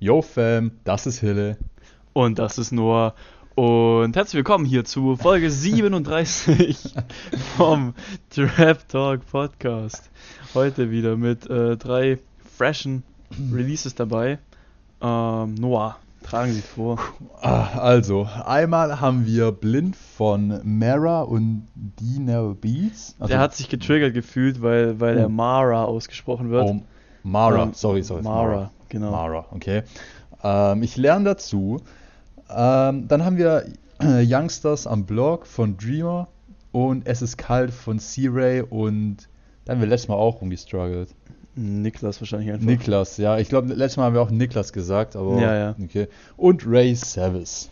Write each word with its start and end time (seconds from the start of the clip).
Yo 0.00 0.22
Fam, 0.22 0.72
das 0.84 1.06
ist 1.06 1.18
Hille. 1.20 1.56
Und 2.12 2.38
das 2.38 2.58
ist 2.58 2.72
Noah. 2.72 3.14
Und 3.54 4.16
herzlich 4.16 4.34
willkommen 4.38 4.64
hier 4.64 4.84
zu 4.84 5.16
Folge 5.16 5.50
37 5.50 6.94
vom 7.56 7.94
Trap 8.30 8.88
Talk 8.88 9.26
Podcast. 9.30 10.10
Heute 10.54 10.90
wieder 10.90 11.16
mit 11.16 11.48
äh, 11.50 11.76
drei 11.76 12.18
freshen 12.56 13.02
Releases 13.52 13.94
dabei. 13.94 14.38
Ähm, 15.02 15.54
Noah, 15.56 15.96
tragen 16.22 16.52
Sie 16.52 16.62
vor. 16.62 16.98
Ah, 17.42 17.68
Also, 17.78 18.26
einmal 18.46 19.00
haben 19.00 19.26
wir 19.26 19.52
Blind 19.52 19.96
von 19.96 20.60
Mara 20.64 21.22
und 21.22 21.66
Dino 21.74 22.54
Beats. 22.54 23.14
Also, 23.18 23.28
Der 23.32 23.38
hat 23.38 23.54
sich 23.54 23.68
getriggert 23.68 24.14
gefühlt, 24.14 24.62
weil, 24.62 24.98
weil 24.98 25.16
Oh. 25.18 25.20
er 25.20 25.28
Mara 25.28 25.84
ausgesprochen 25.84 26.50
wird. 26.50 26.64
Oh, 26.66 26.80
Mara, 27.22 27.64
Ähm, 27.64 27.70
sorry, 27.74 28.02
sorry. 28.02 28.22
Mara, 28.22 28.70
genau. 28.90 29.10
Mara, 29.10 29.46
okay. 29.52 29.82
Ähm, 30.42 30.82
ich 30.82 30.96
lerne 30.98 31.24
dazu. 31.24 31.80
Ähm, 32.50 33.08
dann 33.08 33.24
haben 33.24 33.38
wir 33.38 33.64
äh, 34.02 34.22
Youngsters 34.26 34.86
am 34.86 35.06
Blog 35.06 35.46
von 35.46 35.76
Dreamer 35.78 36.28
und 36.72 37.06
Es 37.06 37.22
ist 37.22 37.38
kalt 37.38 37.72
von 37.72 37.98
C-Ray 37.98 38.62
und 38.62 39.28
da 39.64 39.72
haben 39.72 39.80
wir 39.80 39.88
letztes 39.88 40.08
Mal 40.08 40.16
auch 40.16 40.40
rumgestruggelt. 40.40 41.14
Niklas 41.56 42.20
wahrscheinlich 42.20 42.52
einfach. 42.52 42.64
Niklas, 42.66 43.16
ja. 43.16 43.38
Ich 43.38 43.48
glaube, 43.48 43.72
letztes 43.74 43.96
Mal 43.96 44.04
haben 44.04 44.14
wir 44.14 44.22
auch 44.22 44.30
Niklas 44.30 44.72
gesagt, 44.72 45.16
aber. 45.16 45.40
Ja, 45.40 45.54
ja. 45.54 45.74
Okay. 45.82 46.08
Und 46.36 46.64
Ray 46.66 46.94
Savis. 46.94 47.70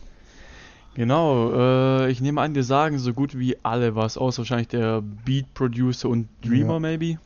Genau, 0.95 1.53
äh, 1.53 2.11
ich 2.11 2.19
nehme 2.19 2.41
an, 2.41 2.55
wir 2.55 2.63
sagen 2.63 2.99
so 2.99 3.13
gut 3.13 3.37
wie 3.39 3.55
alle 3.63 3.95
was, 3.95 4.17
außer 4.17 4.39
wahrscheinlich 4.39 4.67
der 4.67 5.01
Beat 5.01 5.53
Producer 5.53 6.09
und 6.09 6.27
Dreamer 6.43 6.73
Ja. 6.73 6.79
maybe. 6.79 7.17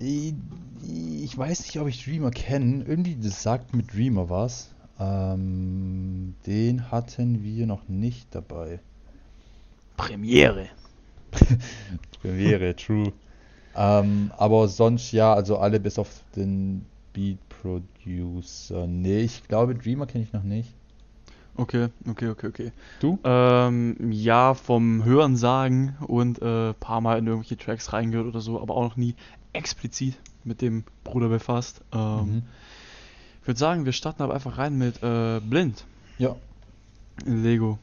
Ich, 0.00 0.34
ich 1.22 1.36
weiß 1.36 1.60
nicht, 1.60 1.78
ob 1.78 1.86
ich 1.86 2.04
Dreamer 2.04 2.30
kenne. 2.30 2.84
Irgendwie, 2.84 3.16
das 3.16 3.42
sagt 3.42 3.74
mit 3.74 3.92
Dreamer 3.94 4.30
was. 4.30 4.70
Ähm, 4.98 6.34
den 6.46 6.90
hatten 6.90 7.44
wir 7.44 7.66
noch 7.66 7.86
nicht 7.88 8.34
dabei. 8.34 8.80
Premiere. 9.96 10.66
Wäre, 12.22 12.74
true. 12.74 13.12
Ähm, 13.76 14.32
aber 14.36 14.68
sonst 14.68 15.12
ja, 15.12 15.34
also 15.34 15.58
alle 15.58 15.78
bis 15.78 15.98
auf 15.98 16.22
den 16.34 16.86
Beat 17.12 17.38
Producer. 17.48 18.86
Nee, 18.86 19.20
ich 19.20 19.46
glaube, 19.48 19.74
Dreamer 19.74 20.06
kenne 20.06 20.24
ich 20.24 20.32
noch 20.32 20.42
nicht. 20.42 20.74
Okay, 21.56 21.88
okay, 22.08 22.28
okay, 22.28 22.46
okay. 22.46 22.72
Du? 23.00 23.18
Ähm, 23.22 23.96
ja, 24.10 24.54
vom 24.54 25.04
Hören 25.04 25.36
sagen 25.36 25.96
und 26.06 26.40
äh, 26.40 26.72
paar 26.74 27.02
Mal 27.02 27.18
in 27.18 27.26
irgendwelche 27.26 27.58
Tracks 27.58 27.92
reingehört 27.92 28.28
oder 28.28 28.40
so, 28.40 28.60
aber 28.60 28.76
auch 28.76 28.84
noch 28.84 28.96
nie 28.96 29.14
explizit 29.52 30.16
mit 30.44 30.60
dem 30.62 30.84
Bruder 31.04 31.28
befasst. 31.28 31.80
Ähm, 31.92 32.24
Mhm. 32.26 32.42
Ich 33.42 33.46
würde 33.46 33.58
sagen, 33.58 33.84
wir 33.86 33.92
starten 33.92 34.22
aber 34.22 34.34
einfach 34.34 34.58
rein 34.58 34.76
mit 34.76 35.02
äh, 35.02 35.40
Blind 35.40 35.84
Ja. 36.18 36.36
in 37.24 37.42
Lego. 37.42 37.78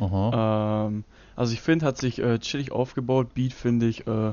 Aha. 0.00 0.86
Ähm, 0.86 1.04
also 1.36 1.52
ich 1.52 1.60
finde, 1.60 1.86
hat 1.86 1.98
sich 1.98 2.18
äh, 2.18 2.38
chillig 2.38 2.72
aufgebaut. 2.72 3.34
Beat 3.34 3.52
finde 3.52 3.86
ich 3.86 4.06
äh, 4.06 4.32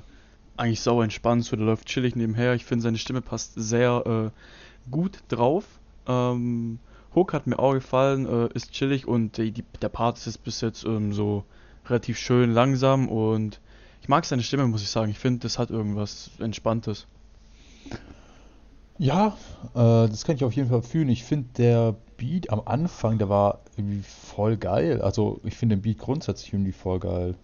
eigentlich 0.58 0.81
sauer 0.81 1.03
entspannt, 1.03 1.46
so 1.46 1.56
der 1.56 1.66
läuft 1.66 1.88
chillig 1.88 2.16
nebenher. 2.16 2.53
Ich 2.53 2.66
finde, 2.66 2.84
seine 2.84 2.97
Stimme 2.97 3.22
passt 3.22 3.53
sehr 3.56 4.31
äh, 4.34 4.90
gut 4.91 5.19
drauf. 5.30 5.66
Ähm, 6.07 6.80
Hook 7.16 7.34
hat 7.34 7.47
mir 7.47 7.59
auch 7.59 7.74
gefallen, 7.74 8.25
äh, 8.25 8.53
ist 8.53 8.72
chillig 8.72 9.07
und 9.07 9.38
die, 9.38 9.52
die, 9.52 9.63
der 9.81 9.90
Part 9.90 10.18
ist 10.18 10.25
jetzt 10.25 10.44
bis 10.44 10.62
jetzt 10.62 10.84
ähm, 10.86 11.13
so 11.13 11.44
relativ 11.88 12.18
schön 12.18 12.52
langsam 12.52 13.07
und 13.07 13.59
ich 14.02 14.09
mag 14.09 14.25
seine 14.25 14.44
Stimme, 14.44 14.68
muss 14.68 14.81
ich 14.81 14.90
sagen. 14.90 15.12
Ich 15.12 15.19
finde, 15.19 15.40
das 15.40 15.57
hat 15.57 15.69
irgendwas 15.69 16.30
Entspanntes. 16.40 17.07
Ja, 19.00 19.38
äh, 19.74 20.08
das 20.09 20.24
kann 20.25 20.35
ich 20.35 20.44
auf 20.44 20.53
jeden 20.53 20.69
Fall 20.69 20.81
fühlen. 20.81 21.09
Ich 21.09 21.24
finde 21.24 21.47
der 21.58 21.96
Beat 22.18 22.50
am 22.50 22.62
Anfang, 22.66 23.18
der 23.18 23.30
war 23.30 23.59
irgendwie 23.75 24.02
voll 24.03 24.58
geil. 24.58 25.02
Also 25.02 25.40
ich 25.44 25.56
finde 25.56 25.75
den 25.75 25.81
Beat 25.81 26.00
grundsätzlich 26.00 26.53
irgendwie 26.53 26.72
voll 26.72 27.00
geil. 27.00 27.36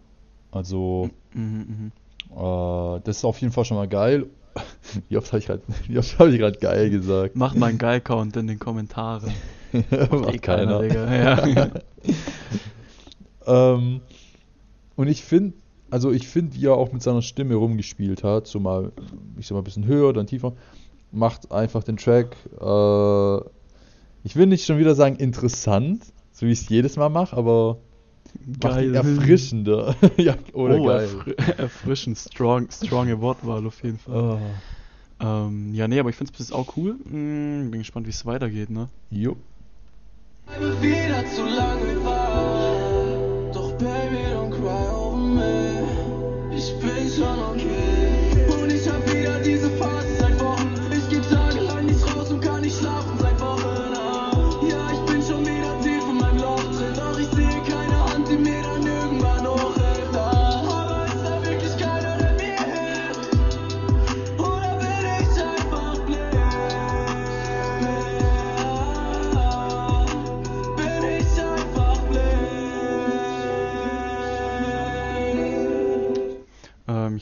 Also 0.51 1.09
Mhm, 1.33 1.91
mhm. 2.29 2.37
äh, 2.37 3.01
das 3.03 3.17
ist 3.17 3.25
auf 3.25 3.39
jeden 3.39 3.53
Fall 3.53 3.65
schon 3.65 3.77
mal 3.77 3.87
geil. 3.87 4.27
Wie 5.09 5.17
oft 5.17 5.31
habe 5.31 5.39
ich 5.39 5.45
gerade, 5.47 5.61
ich 5.87 6.39
gerade 6.39 6.59
geil 6.59 6.89
gesagt? 6.89 7.35
Macht 7.35 7.57
mal 7.57 7.67
einen 7.67 7.79
Geil-Count 7.79 8.37
in 8.37 8.47
den 8.47 8.59
Kommentaren. 8.59 9.31
Macht 10.11 10.33
Eh 10.35 10.37
keiner, 10.37 10.81
Digga. 10.81 11.15
Ja. 11.15 11.69
Ähm, 13.45 14.01
und 14.95 15.07
ich 15.07 15.23
finde, 15.23 15.53
also 15.89 16.11
ich 16.11 16.27
finde, 16.27 16.55
wie 16.55 16.67
er 16.67 16.75
auch 16.75 16.91
mit 16.91 17.01
seiner 17.01 17.21
Stimme 17.21 17.55
rumgespielt 17.55 18.23
hat, 18.23 18.47
so 18.47 18.59
mal, 18.59 18.91
ich 19.37 19.47
sag 19.47 19.55
mal, 19.55 19.61
ein 19.61 19.63
bisschen 19.63 19.85
höher, 19.85 20.13
dann 20.13 20.27
tiefer, 20.27 20.53
macht 21.13 21.51
einfach 21.51 21.83
den 21.83 21.97
Track, 21.97 22.35
äh, 22.59 23.37
ich 24.25 24.35
will 24.35 24.47
nicht 24.47 24.65
schon 24.65 24.77
wieder 24.77 24.95
sagen 24.95 25.15
interessant, 25.17 26.03
so 26.31 26.45
wie 26.45 26.51
ich 26.51 26.61
es 26.61 26.69
jedes 26.69 26.95
Mal 26.97 27.09
mache, 27.09 27.35
aber 27.37 27.77
macht 28.61 28.81
ihn 28.81 28.95
erfrischender. 28.95 29.95
ja, 30.17 30.35
oder 30.53 30.79
oh, 30.79 30.85
geil. 30.85 31.03
erfri 31.03 31.51
erfrischend, 31.57 32.17
strong, 32.17 32.69
stronge 32.71 33.19
Wortwahl 33.21 33.65
auf 33.65 33.83
jeden 33.83 33.99
Fall. 33.99 34.39
Oh. 34.39 34.39
Ähm, 35.19 35.73
ja, 35.73 35.87
nee, 35.87 35.99
aber 35.99 36.09
ich 36.09 36.15
finde 36.15 36.31
es 36.31 36.37
bis 36.37 36.47
jetzt 36.47 36.55
auch 36.55 36.75
cool. 36.75 36.95
Hm, 37.09 37.69
bin 37.71 37.81
gespannt, 37.81 38.07
wie 38.07 38.11
es 38.11 38.25
weitergeht, 38.25 38.69
ne? 38.69 38.89
Jo. 39.09 39.37
Wieder 40.81 41.25
zu 41.27 41.43
lange 41.43 42.02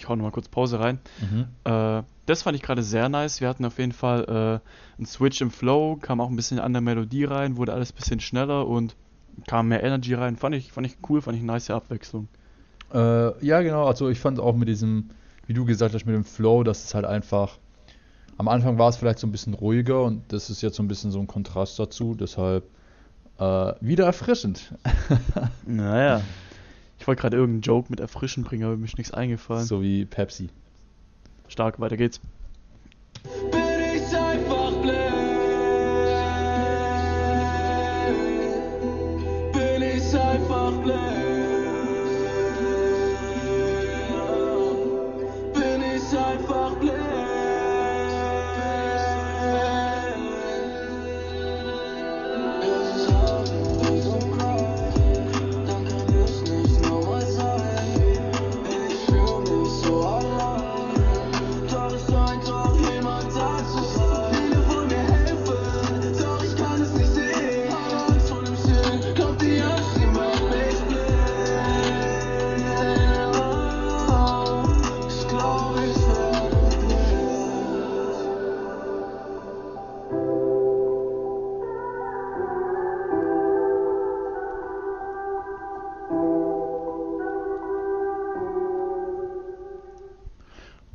ich 0.02 0.10
hau 0.10 0.16
nochmal 0.16 0.32
kurz 0.32 0.50
Pause 0.50 0.80
rein. 0.80 1.00
Mhm. 1.20 1.46
Äh, 1.64 2.04
das 2.26 2.44
fand 2.44 2.56
ich 2.56 2.62
gerade 2.62 2.84
sehr 2.84 3.10
nice. 3.10 3.42
Wir 3.42 3.48
hatten 3.48 3.66
auf 3.66 3.78
jeden 3.78 3.92
Fall 3.92 4.24
äh, 4.26 4.98
einen 4.98 5.06
Switch 5.06 5.42
im 5.42 5.52
Flow, 5.52 5.98
kam 6.02 6.22
auch 6.22 6.30
ein 6.30 6.36
bisschen 6.36 6.60
an 6.60 6.74
der 6.74 6.82
Melodie 6.82 7.26
rein, 7.26 7.58
wurde 7.58 7.74
alles 7.74 7.92
ein 7.92 7.96
bisschen 7.96 8.20
schneller 8.20 8.68
und 8.68 8.96
kam 9.48 9.68
mehr 9.68 9.84
Energy 9.84 10.14
rein. 10.14 10.36
Fand 10.36 10.56
ich, 10.56 10.72
fand 10.72 10.88
ich 10.88 10.98
cool, 11.10 11.22
fand 11.22 11.36
ich 11.36 11.44
eine 11.44 11.52
nice 11.52 11.70
Abwechslung. 11.70 12.28
Äh, 12.94 13.46
ja, 13.46 13.62
genau. 13.62 13.86
Also 13.86 14.10
ich 14.10 14.20
fand 14.20 14.40
auch 14.40 14.56
mit 14.56 14.68
diesem, 14.68 15.12
wie 15.46 15.54
du 15.54 15.66
gesagt 15.66 15.94
hast, 15.94 16.06
mit 16.06 16.16
dem 16.16 16.26
Flow, 16.26 16.64
dass 16.64 16.84
es 16.86 16.94
halt 16.94 17.06
einfach. 17.06 17.58
Am 18.38 18.48
Anfang 18.48 18.80
war 18.80 18.90
es 18.90 18.98
vielleicht 18.98 19.20
so 19.20 19.28
ein 19.28 19.32
bisschen 19.32 19.54
ruhiger 19.54 20.04
und 20.04 20.24
das 20.34 20.50
ist 20.50 20.62
jetzt 20.62 20.76
so 20.76 20.82
ein 20.84 20.88
bisschen 20.88 21.12
so 21.12 21.20
ein 21.20 21.28
Kontrast 21.28 21.78
dazu. 21.78 22.16
Deshalb 22.16 22.64
äh, 23.38 23.74
wieder 23.82 24.06
erfrischend. 24.06 24.74
Naja. 25.66 26.22
Ich 27.02 27.08
wollte 27.08 27.22
gerade 27.22 27.36
irgendeinen 27.36 27.64
Joke 27.64 27.88
mit 27.90 28.00
erfrischen 28.00 28.44
bringen, 28.44 28.64
aber 28.64 28.78
mir 28.78 28.86
ist 28.86 29.00
nichts 29.00 29.12
eingefallen. 29.12 29.66
So 29.66 29.82
wie 29.82 30.06
Pepsi. 30.06 30.50
Stark, 31.48 31.80
weiter 31.80 31.98
geht's. 31.98 32.22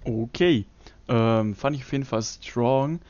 Okay. 0.07 0.67
Ähm, 1.09 1.55
fand 1.55 1.77
ich 1.77 1.83
auf 1.83 1.93
jeden 1.93 2.05
Fall 2.05 2.23
strong. 2.23 3.01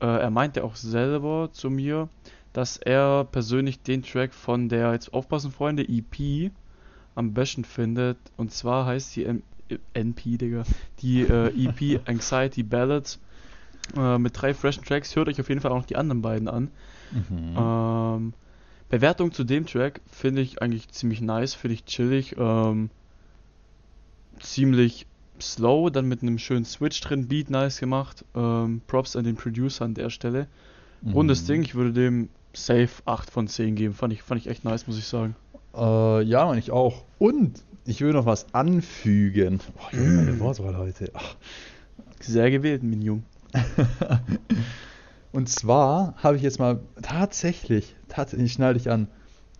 Äh, 0.00 0.06
er 0.06 0.30
meinte 0.30 0.64
auch 0.64 0.76
selber 0.76 1.50
zu 1.52 1.70
mir, 1.70 2.08
dass 2.52 2.76
er 2.76 3.24
persönlich 3.24 3.82
den 3.82 4.02
Track 4.02 4.34
von 4.34 4.68
der, 4.68 4.92
jetzt 4.92 5.12
aufpassen 5.12 5.52
Freunde, 5.52 5.86
EP 5.88 6.50
am 7.14 7.32
besten 7.34 7.64
findet. 7.64 8.18
Und 8.36 8.52
zwar 8.52 8.86
heißt 8.86 9.16
die 9.16 9.24
M 9.24 9.42
äh, 9.68 9.78
NP, 9.94 10.38
Digga. 10.38 10.64
Die 11.00 11.22
äh, 11.22 11.48
EP 11.48 12.00
Anxiety 12.08 12.62
Ballads 12.62 13.18
äh, 13.96 14.18
mit 14.18 14.40
drei 14.40 14.54
freshen 14.54 14.84
Tracks. 14.84 15.16
Hört 15.16 15.28
euch 15.28 15.40
auf 15.40 15.48
jeden 15.48 15.60
Fall 15.60 15.72
auch 15.72 15.78
noch 15.78 15.86
die 15.86 15.96
anderen 15.96 16.22
beiden 16.22 16.48
an. 16.48 16.70
Mhm. 17.10 17.56
Ähm, 17.56 18.32
Bewertung 18.88 19.32
zu 19.32 19.44
dem 19.44 19.66
Track 19.66 20.00
finde 20.10 20.42
ich 20.42 20.62
eigentlich 20.62 20.88
ziemlich 20.88 21.20
nice, 21.20 21.54
finde 21.54 21.74
ich 21.74 21.84
chillig. 21.84 22.36
Ähm, 22.38 22.90
ziemlich 24.40 25.06
slow, 25.42 25.90
dann 25.90 26.06
mit 26.06 26.22
einem 26.22 26.38
schönen 26.38 26.64
Switch 26.64 27.00
drin, 27.00 27.28
Beat 27.28 27.50
nice 27.50 27.78
gemacht. 27.80 28.24
Ähm, 28.34 28.80
Props 28.86 29.16
an 29.16 29.24
den 29.24 29.36
Producer 29.36 29.84
an 29.84 29.94
der 29.94 30.10
Stelle. 30.10 30.46
Rundes 31.14 31.42
Mhm. 31.42 31.46
Ding, 31.46 31.62
ich 31.62 31.74
würde 31.74 31.92
dem 31.92 32.28
safe 32.52 32.88
8 33.04 33.30
von 33.30 33.48
10 33.48 33.74
geben. 33.76 33.94
Fand 33.94 34.12
ich, 34.12 34.22
fand 34.22 34.40
ich 34.40 34.48
echt 34.48 34.64
nice, 34.64 34.86
muss 34.86 34.98
ich 34.98 35.06
sagen. 35.06 35.36
Äh, 35.74 36.22
ja, 36.22 36.46
meine 36.46 36.58
ich 36.58 36.70
auch. 36.70 37.04
Und 37.18 37.62
ich 37.84 38.00
will 38.00 38.12
noch 38.12 38.26
was 38.26 38.52
anfügen. 38.54 39.60
Boah, 39.76 39.96
Junge, 39.96 40.10
Mm. 40.10 40.16
meine 40.16 40.40
Wortwahl 40.40 40.76
heute. 40.76 41.10
Ach. 41.14 41.36
Sehr 42.20 42.50
gewählt, 42.50 42.82
mein 42.82 43.02
Jung. 43.02 43.24
Und 45.32 45.48
zwar 45.48 46.14
habe 46.22 46.36
ich 46.36 46.42
jetzt 46.42 46.58
mal 46.58 46.80
tatsächlich, 47.02 47.94
tatsächlich 48.08 48.52
schnall 48.54 48.74
dich 48.74 48.90
an, 48.90 49.08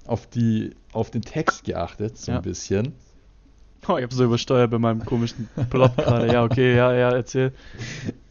auf 0.07 0.27
die, 0.27 0.71
auf 0.93 1.11
den 1.11 1.23
Text 1.23 1.65
geachtet, 1.65 2.17
so 2.17 2.33
Ja. 2.33 2.39
ein 2.39 2.43
bisschen. 2.43 2.93
Oh, 3.89 3.97
ich 3.99 4.03
habe 4.03 4.15
so 4.15 4.25
übersteuert 4.25 4.71
bei 4.71 4.79
meinem 4.79 5.05
komischen 5.05 5.49
Plot 5.71 5.97
gerade. 5.97 6.33
Ja, 6.33 6.43
okay, 6.45 6.75
ja, 6.75 6.93
ja, 6.93 7.11
erzähl. 7.11 7.53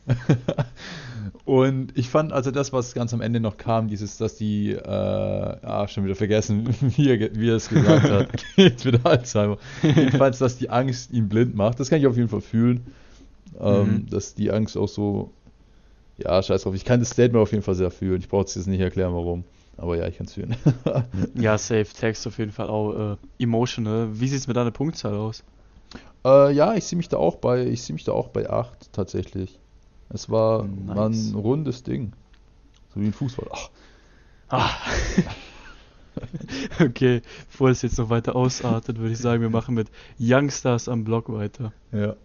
Und 1.46 1.96
ich 1.96 2.10
fand 2.10 2.34
also 2.34 2.50
das, 2.50 2.74
was 2.74 2.94
ganz 2.94 3.14
am 3.14 3.22
Ende 3.22 3.40
noch 3.40 3.58
kam, 3.58 3.88
dieses, 3.88 4.18
dass 4.18 4.36
die, 4.36 4.72
äh, 4.72 4.80
ah, 4.88 5.88
schon 5.88 6.04
wieder 6.04 6.16
vergessen, 6.16 6.68
wie 6.98 7.10
er, 7.10 7.36
wie 7.36 7.50
er 7.50 7.56
es 7.56 7.70
gesagt 7.70 8.10
hat. 8.10 8.28
Jetzt 8.56 8.86
wieder 8.86 9.00
Alzheimer. 9.04 9.58
Jedenfalls, 9.84 10.40
dass 10.40 10.58
die 10.58 10.70
Angst 10.72 11.12
ihn 11.12 11.30
blind 11.30 11.56
macht. 11.56 11.80
Das 11.80 11.90
kann 11.90 12.00
ich 12.00 12.08
auf 12.08 12.18
jeden 12.18 12.30
Fall 12.30 12.42
fühlen. 12.42 12.88
Ähm, 13.60 13.84
Mhm. 13.86 14.10
Dass 14.10 14.34
die 14.34 14.52
Angst 14.52 14.76
auch 14.76 14.88
so, 14.88 15.32
ja, 16.18 16.42
scheiß 16.42 16.64
drauf. 16.64 16.74
Ich 16.76 16.84
kann 16.84 17.00
das 17.00 17.12
Statement 17.12 17.42
auf 17.42 17.52
jeden 17.52 17.64
Fall 17.64 17.76
sehr 17.76 17.92
fühlen. 17.92 18.20
Ich 18.20 18.28
brauche 18.28 18.46
es 18.46 18.56
jetzt 18.56 18.68
nicht 18.68 18.82
erklären, 18.82 19.14
warum. 19.14 19.44
Aber 19.78 19.98
ja, 19.98 20.08
ich 20.08 20.18
kann 20.18 20.26
es 20.28 20.34
fühlen. 20.34 20.56
Ja, 21.36 21.58
safe, 21.58 21.86
Text 21.86 22.26
auf 22.28 22.38
jeden 22.38 22.52
Fall 22.52 22.70
auch 22.70 23.14
äh, 23.14 23.18
emotional. 23.40 24.20
Wie 24.20 24.28
sieht's 24.28 24.48
mit 24.48 24.56
deiner 24.58 24.72
Punktzahl 24.72 25.14
aus? 25.16 25.44
Äh, 26.26 26.54
ja, 26.54 26.74
ich 26.76 26.86
sehe 26.86 26.98
mich 26.98 27.10
da 27.10 27.18
auch 27.18 27.36
bei, 27.36 27.66
ich 27.66 27.84
sehe 27.84 27.94
mich 27.94 28.04
da 28.04 28.14
auch 28.14 28.30
bei 28.30 28.50
8 28.50 28.94
tatsächlich. 28.94 29.60
Es 30.10 30.30
war, 30.30 30.64
Nice. 30.64 30.96
war 30.96 31.10
ein 31.10 31.36
rundes 31.36 31.84
Ding. 31.84 32.14
So 32.94 33.02
wie 33.02 33.06
ein 33.08 33.14
Fußball. 33.14 33.48
Ach, 33.52 33.70
Ah. 34.48 34.70
okay, 36.80 37.22
bevor 37.52 37.70
es 37.70 37.82
jetzt 37.82 37.98
noch 37.98 38.10
weiter 38.10 38.36
ausartet, 38.36 39.00
würde 39.00 39.12
ich 39.14 39.18
sagen, 39.20 39.42
wir 39.42 39.50
machen 39.50 39.76
mit 39.76 39.90
Youngstars 40.20 40.88
am 40.88 41.04
Block 41.04 41.32
weiter. 41.32 41.74
ja. 41.92 42.16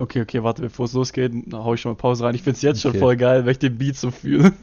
Okay, 0.00 0.22
okay, 0.22 0.42
warte, 0.42 0.62
bevor 0.62 0.86
es 0.86 0.94
losgeht, 0.94 1.30
hau 1.52 1.74
ich 1.74 1.82
schon 1.82 1.92
mal 1.92 1.96
Pause 1.96 2.24
rein. 2.24 2.34
Ich 2.34 2.42
find's 2.42 2.62
jetzt 2.62 2.80
schon 2.80 2.92
Okay. 2.92 3.00
voll 3.00 3.16
geil, 3.16 3.44
weil 3.44 3.52
ich 3.52 3.58
den 3.58 3.76
Beat 3.76 3.96
so 3.96 4.10
fühle. 4.10 4.52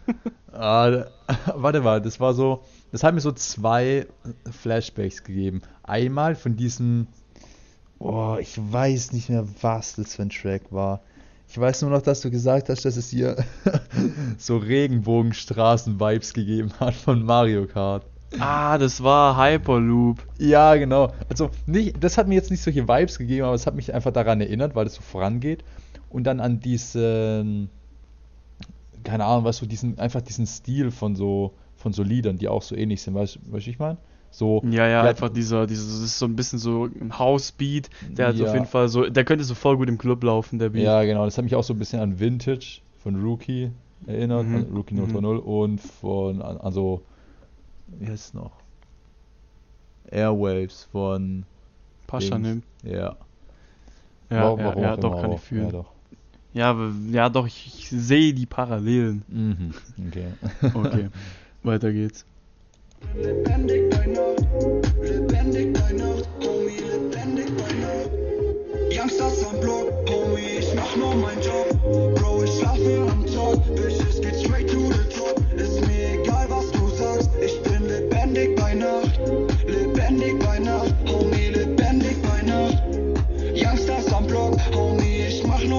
Ah, 0.60 1.06
warte 1.54 1.82
mal, 1.82 2.02
das 2.02 2.20
war 2.20 2.34
so, 2.34 2.64
das 2.92 3.04
hat 3.04 3.14
mir 3.14 3.20
so 3.22 3.32
zwei 3.32 4.08
Flashbacks 4.50 5.24
gegeben. 5.24 5.62
Einmal 5.84 6.34
von 6.34 6.56
diesem, 6.56 7.06
oh, 8.00 8.38
ich 8.40 8.58
weiß 8.58 9.14
nicht 9.14 9.30
mehr, 9.30 9.46
was 9.62 9.98
das 9.98 10.16
für 10.16 10.24
ein 10.24 10.32
Track 10.32 10.64
war. 10.72 11.02
Ich 11.48 11.60
weiß 11.60 11.84
nur 11.84 11.92
noch, 11.92 12.02
dass 12.02 12.22
du 12.22 12.32
gesagt 12.32 12.70
hast, 12.70 12.86
dass 12.86 12.98
es 12.98 13.12
hier 13.12 13.36
so 14.40 14.58
Regenbogenstraßen-Vibes 14.58 16.34
gegeben 16.34 16.72
hat 16.80 16.96
von 16.96 17.22
Mario 17.24 17.68
Kart. 17.68 18.08
Ah, 18.40 18.78
das 18.78 19.04
war 19.04 19.38
Hyperloop. 19.38 20.26
Ja, 20.38 20.76
genau. 20.76 21.12
Also 21.30 21.50
nicht, 21.66 21.96
das 22.04 22.18
hat 22.18 22.28
mir 22.28 22.36
jetzt 22.36 22.52
nicht 22.52 22.62
solche 22.62 22.88
Vibes 22.88 23.18
gegeben, 23.18 23.46
aber 23.46 23.56
es 23.56 23.66
hat 23.68 23.76
mich 23.76 23.94
einfach 23.94 24.12
daran 24.12 24.42
erinnert, 24.42 24.76
weil 24.76 24.88
es 24.88 24.96
so 24.96 25.02
vorangeht. 25.02 25.64
Und 26.10 26.24
dann 26.26 26.40
an 26.40 26.60
diesen, 26.60 27.70
keine 29.04 29.26
Ahnung, 29.26 29.44
was 29.46 29.58
so 29.58 29.66
diesen, 29.66 30.00
einfach 30.00 30.22
diesen 30.22 30.46
Stil 30.48 30.92
von 30.92 31.16
so, 31.16 31.54
von 31.76 31.94
so 31.94 32.04
Liedern, 32.04 32.38
die 32.38 32.48
auch 32.48 32.62
so 32.62 32.76
ähnlich 32.76 33.02
sind, 33.02 33.14
weißt 33.16 33.36
du, 33.36 33.40
was 33.52 33.66
ich 33.68 33.80
meine? 33.80 33.98
So, 34.30 34.62
Ja, 34.70 34.88
ja, 34.88 35.04
einfach 35.04 35.30
dieser, 35.30 35.68
dieses, 35.68 35.88
das 35.88 36.02
ist 36.02 36.20
so 36.20 36.26
ein 36.26 36.36
bisschen 36.36 36.60
so 36.60 36.86
ein 36.86 37.18
House-Beat. 37.18 37.90
Der 38.18 38.28
hat 38.28 38.36
Ja. 38.36 38.48
auf 38.48 38.54
jeden 38.54 38.66
Fall 38.66 38.90
so, 38.90 39.06
der 39.10 39.24
könnte 39.24 39.44
so 39.46 39.56
voll 39.56 39.78
gut 39.78 39.88
im 39.90 39.98
Club 39.98 40.24
laufen, 40.24 40.60
der 40.60 40.70
Beat. 40.70 40.84
Ja, 40.84 41.04
genau. 41.04 41.26
Das 41.26 41.38
hat 41.38 41.46
mich 41.46 41.56
auch 41.56 41.64
so 41.64 41.74
ein 41.74 41.80
bisschen 41.80 42.02
an 42.02 42.20
Vintage 42.20 42.82
von 43.02 43.16
Rookie 43.22 43.72
erinnert, 44.06 44.46
Mhm, 44.46 44.68
Rookie 44.76 44.96
mhm. 44.96 45.08
030 45.14 45.46
und 45.46 45.82
von, 45.82 46.42
also, 46.42 47.02
wie 47.88 48.08
heißt 48.08 48.28
es 48.28 48.34
noch? 48.34 48.52
Airwaves 50.10 50.88
von, 50.92 51.44
Pascha 52.08 52.36
Dings. 52.36 52.48
nimmt. 52.48 52.64
ja. 52.84 53.16
Ja, 54.30 54.44
Warum- 54.44 54.60
ja, 54.60 54.66
warum 54.66 54.84
ja 54.84 54.98
doch, 54.98 55.22
kann 55.22 55.32
auch. 55.32 55.36
ich 55.36 55.42
fühlen. 55.42 55.66
Ja, 55.68 55.72
doch. 55.72 55.92
Ja, 56.54 56.70
aber- 56.72 56.92
ja, 57.12 57.30
doch, 57.30 57.48
ich, 57.48 57.68
ich 57.68 57.90
sehe 57.90 58.34
die 58.34 58.46
Parallelen. 58.46 59.24
Mhm. 59.30 59.74
Okay. 60.08 60.28
Okay, 60.74 61.08
weiter 61.64 61.92
geht's. 61.94 62.26
Lebendig 63.16 63.90
bei 63.92 64.06
Nacht, 64.08 64.46
lebendig 65.02 65.74
bei 65.74 65.94
Nacht, 65.94 66.28
Homie, 66.42 66.78
lebendig 66.78 67.46
bei 67.56 67.74
Nacht. 67.74 68.10
Youngsters 68.92 69.46
am 69.46 69.60
Block, 69.62 69.92
Homie, 70.10 70.58
ich 70.60 70.74
mach 70.76 70.96
nur 70.98 71.16
meinen 71.16 71.42
Job. 71.42 71.70
Bro, 72.16 72.44
ich 72.44 72.52
schlafe 72.60 73.08
am 73.12 73.26
Tag, 73.28 73.76
Bitches 73.76 74.20
geht 74.22 74.36
straight 74.44 74.68
to 74.70 74.87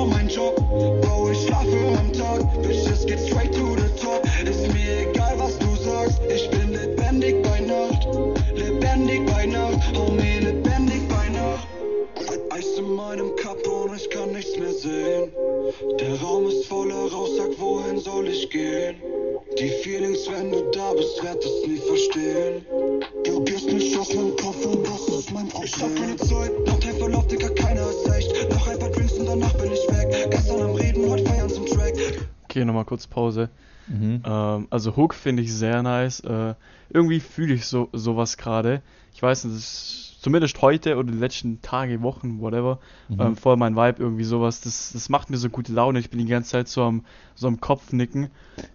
ich 0.08 0.36
mach 0.36 0.57
Okay, 32.98 32.98
nochmal 32.98 32.98
kurz 32.98 33.06
Pause. 33.06 33.50
Mhm. 33.86 34.22
Ähm, 34.24 34.66
also 34.70 34.96
Hook 34.96 35.14
finde 35.14 35.42
ich 35.42 35.54
sehr 35.54 35.82
nice. 35.82 36.20
Äh, 36.20 36.54
irgendwie 36.90 37.20
fühle 37.20 37.54
ich 37.54 37.66
so 37.66 37.88
sowas 37.92 38.36
gerade. 38.36 38.82
Ich 39.14 39.22
weiß 39.22 39.44
nicht, 39.44 40.18
zumindest 40.20 40.60
heute 40.62 40.96
oder 40.96 41.10
die 41.12 41.18
letzten 41.18 41.62
Tage, 41.62 42.02
Wochen, 42.02 42.40
whatever, 42.40 42.78
Mhm. 43.08 43.20
ähm, 43.20 43.36
voll 43.36 43.56
mein 43.56 43.76
Vibe 43.76 44.02
irgendwie 44.02 44.24
sowas. 44.24 44.60
Das, 44.60 44.90
das 44.92 45.08
macht 45.08 45.30
mir 45.30 45.36
so 45.38 45.48
gute 45.48 45.72
Laune. 45.72 45.98
Ich 46.00 46.10
bin 46.10 46.18
die 46.18 46.26
ganze 46.26 46.50
Zeit 46.50 46.68
so 46.68 46.82
am, 46.82 47.04
so 47.34 47.46
am 47.48 47.60
Kopfnicken. 47.60 48.28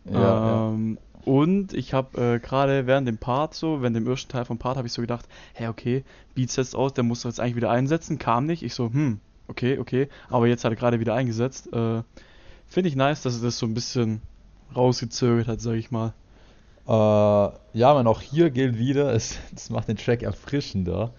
Ja, 0.05 0.19
ja. 0.19 0.69
ähm, 0.69 0.97
Und 1.25 1.73
ich 1.73 1.93
habe 1.93 2.17
äh, 2.35 2.39
gerade 2.39 2.85
während 2.87 3.07
dem 3.07 3.17
Part 3.17 3.53
so, 3.53 3.81
während 3.81 3.95
dem 3.95 4.07
ersten 4.07 4.29
Teil 4.31 4.45
vom 4.45 4.57
Part, 4.57 4.77
habe 4.77 4.87
ich 4.87 4.93
so 4.93 5.01
gedacht, 5.01 5.25
hey, 5.53 5.67
okay, 5.67 6.03
Beat 6.35 6.49
setzt 6.51 6.75
aus, 6.75 6.93
der 6.93 7.03
muss 7.03 7.21
doch 7.21 7.29
jetzt 7.29 7.39
eigentlich 7.39 7.55
wieder 7.55 7.71
einsetzen. 7.71 8.17
Kam 8.17 8.45
nicht. 8.45 8.63
Ich 8.63 8.73
so, 8.73 8.91
hm, 8.91 9.19
okay, 9.47 9.77
okay. 9.77 10.09
Aber 10.29 10.47
jetzt 10.47 10.65
hat 10.65 10.71
er 10.73 10.75
gerade 10.75 10.99
wieder 10.99 11.13
eingesetzt. 11.13 11.71
Äh, 11.71 12.01
Finde 12.73 12.89
ich 12.89 12.95
nice, 12.95 13.21
dass 13.21 13.35
er 13.37 13.43
das 13.43 13.59
so 13.59 13.67
ein 13.67 13.75
bisschen 13.75 14.23
rausgezögert 14.75 15.47
hat, 15.47 15.61
sag 15.61 15.75
ich 15.75 15.91
mal. 15.91 16.15
Äh, 16.87 17.77
ja, 17.77 17.93
man, 17.93 18.07
auch 18.07 18.19
hier 18.19 18.49
gilt 18.49 18.79
wieder, 18.79 19.13
es, 19.13 19.37
es 19.55 19.69
macht 19.69 19.89
den 19.89 19.97
Track 19.97 20.23
erfrischender. 20.23 21.11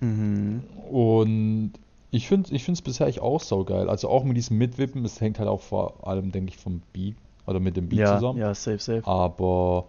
Mhm. 0.00 0.64
Und 0.90 1.74
ich 2.10 2.26
finde 2.26 2.52
ich 2.52 2.68
es 2.68 2.82
bisher 2.82 3.06
echt 3.06 3.20
auch 3.20 3.40
saugeil. 3.40 3.88
Also 3.88 4.08
auch 4.08 4.24
mit 4.24 4.36
diesem 4.36 4.58
Mitwippen, 4.58 5.04
es 5.04 5.20
hängt 5.20 5.38
halt 5.38 5.48
auch 5.48 5.60
vor 5.60 6.04
allem, 6.04 6.32
denke 6.32 6.50
ich, 6.50 6.56
vom 6.56 6.82
Beat 6.92 7.14
oder 7.46 7.60
mit 7.60 7.76
dem 7.76 7.88
Beat 7.88 8.00
Ja, 8.00 8.16
zusammen. 8.16 8.40
ja, 8.40 8.52
safe, 8.52 8.80
safe. 8.80 9.06
Aber 9.06 9.86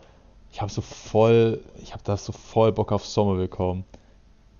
ich 0.51 0.61
habe 0.61 0.71
so 0.71 0.81
voll, 0.81 1.59
ich 1.81 1.93
habe 1.93 2.03
da 2.03 2.17
so 2.17 2.33
voll 2.33 2.71
Bock 2.71 2.91
auf 2.91 3.03
Sommer 3.03 3.33
bekommen. 3.33 3.83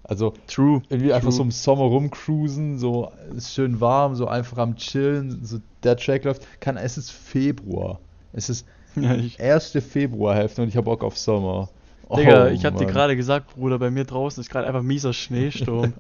Also 0.10 0.34
True. 0.48 0.82
irgendwie 0.89 1.13
einfach 1.13 1.30
True. 1.30 1.38
so 1.38 1.44
im 1.44 1.51
Sommer 1.51 1.84
rumcruisen, 1.84 2.80
so 2.80 3.12
ist 3.36 3.54
schön 3.54 3.80
warm, 3.80 4.16
so 4.16 4.28
einfach 4.28 4.58
am 4.58 4.75
Chillen, 4.75 5.46
so 5.46 5.60
der 5.84 5.96
Track 5.98 6.24
läuft. 6.24 6.48
Kann, 6.60 6.78
es 6.78 6.98
ist 6.98 7.12
Februar. 7.12 8.00
Es 8.34 8.50
ist 8.50 8.66
Ja, 8.96 9.13
ich, 9.13 9.39
erste 9.39 9.82
Februarhälfte 9.82 10.63
und 10.63 10.68
ich 10.68 10.75
habe 10.75 10.86
Bock 10.86 11.04
auf 11.04 11.18
Sommer. 11.18 11.70
Digga, 12.18 12.46
Oh, 12.46 12.48
ich 12.48 12.66
hab 12.66 12.75
dir 12.75 12.86
Mann. 12.86 12.94
gerade 12.94 13.16
gesagt, 13.16 13.54
Bruder, 13.54 13.78
bei 13.78 13.92
mir 13.92 14.04
draußen 14.04 14.42
ist 14.42 14.50
gerade 14.50 14.66
einfach 14.66 14.82
mieser 14.82 15.13
Schneesturm. 15.13 15.94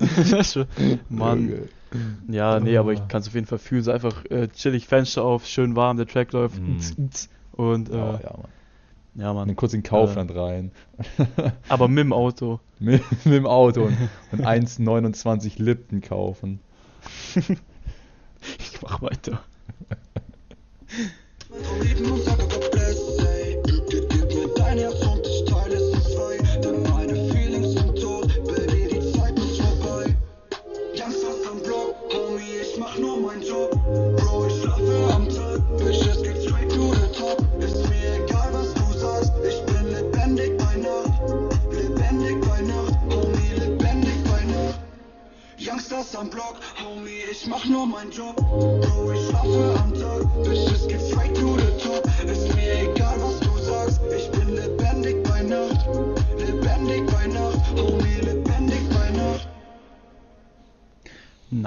Mann. 1.08 1.68
Ja, 2.28 2.58
nee, 2.58 2.76
aber 2.76 2.92
ich 2.92 3.00
Ah. 3.00 3.06
kann 3.06 3.20
es 3.20 3.28
auf 3.28 3.34
jeden 3.34 3.46
Fall 3.46 3.58
fühlen. 3.58 3.82
So 3.84 3.92
einfach 3.92 4.24
äh, 4.30 4.48
chillig, 4.48 4.86
Fenster 4.88 5.22
auf, 5.24 5.46
schön 5.46 5.76
warm, 5.76 5.98
der 5.98 6.06
Track 6.06 6.32
läuft. 6.32 6.60
Mm. 6.60 6.78
Und 7.52 7.90
äh, 7.90 7.92
Oh, 7.92 7.96
ja, 7.96 8.20
ja, 8.24 8.30
Mann. 8.32 8.50
Mann. 9.14 9.36
Und 9.36 9.48
dann 9.48 9.56
kurz 9.56 9.74
in 9.74 9.82
Kaufland 9.82 10.34
rein. 10.34 10.72
Aber 11.68 11.88
mit 11.88 11.98
dem 11.98 12.12
Auto. 12.12 12.60
mit, 12.78 13.02
mit 13.24 13.34
dem 13.34 13.46
Auto 13.46 13.84
und, 13.84 13.96
und 14.32 14.46
1,29 14.46 15.62
Lipton 15.62 16.00
kaufen. 16.00 16.60
Ich 18.58 18.82
mach 18.82 19.00
weiter. 19.00 19.40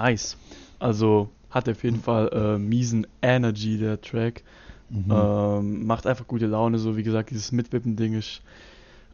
Nice. 0.06 0.38
Also 0.78 1.30
hat 1.50 1.68
auf 1.68 1.84
jeden 1.84 2.00
Fall 2.00 2.30
äh, 2.32 2.58
miesen 2.60 3.08
Energy, 3.22 3.78
der 3.78 4.02
Track. 4.02 4.44
Mhm. 4.90 5.06
Ähm, 5.10 5.86
macht 5.88 6.06
einfach 6.06 6.28
gute 6.28 6.46
Laune, 6.46 6.78
so 6.78 6.96
wie 6.96 7.02
gesagt, 7.02 7.32
dieses 7.32 7.52
Mitwippen-Ding 7.52 8.14
ist 8.14 8.42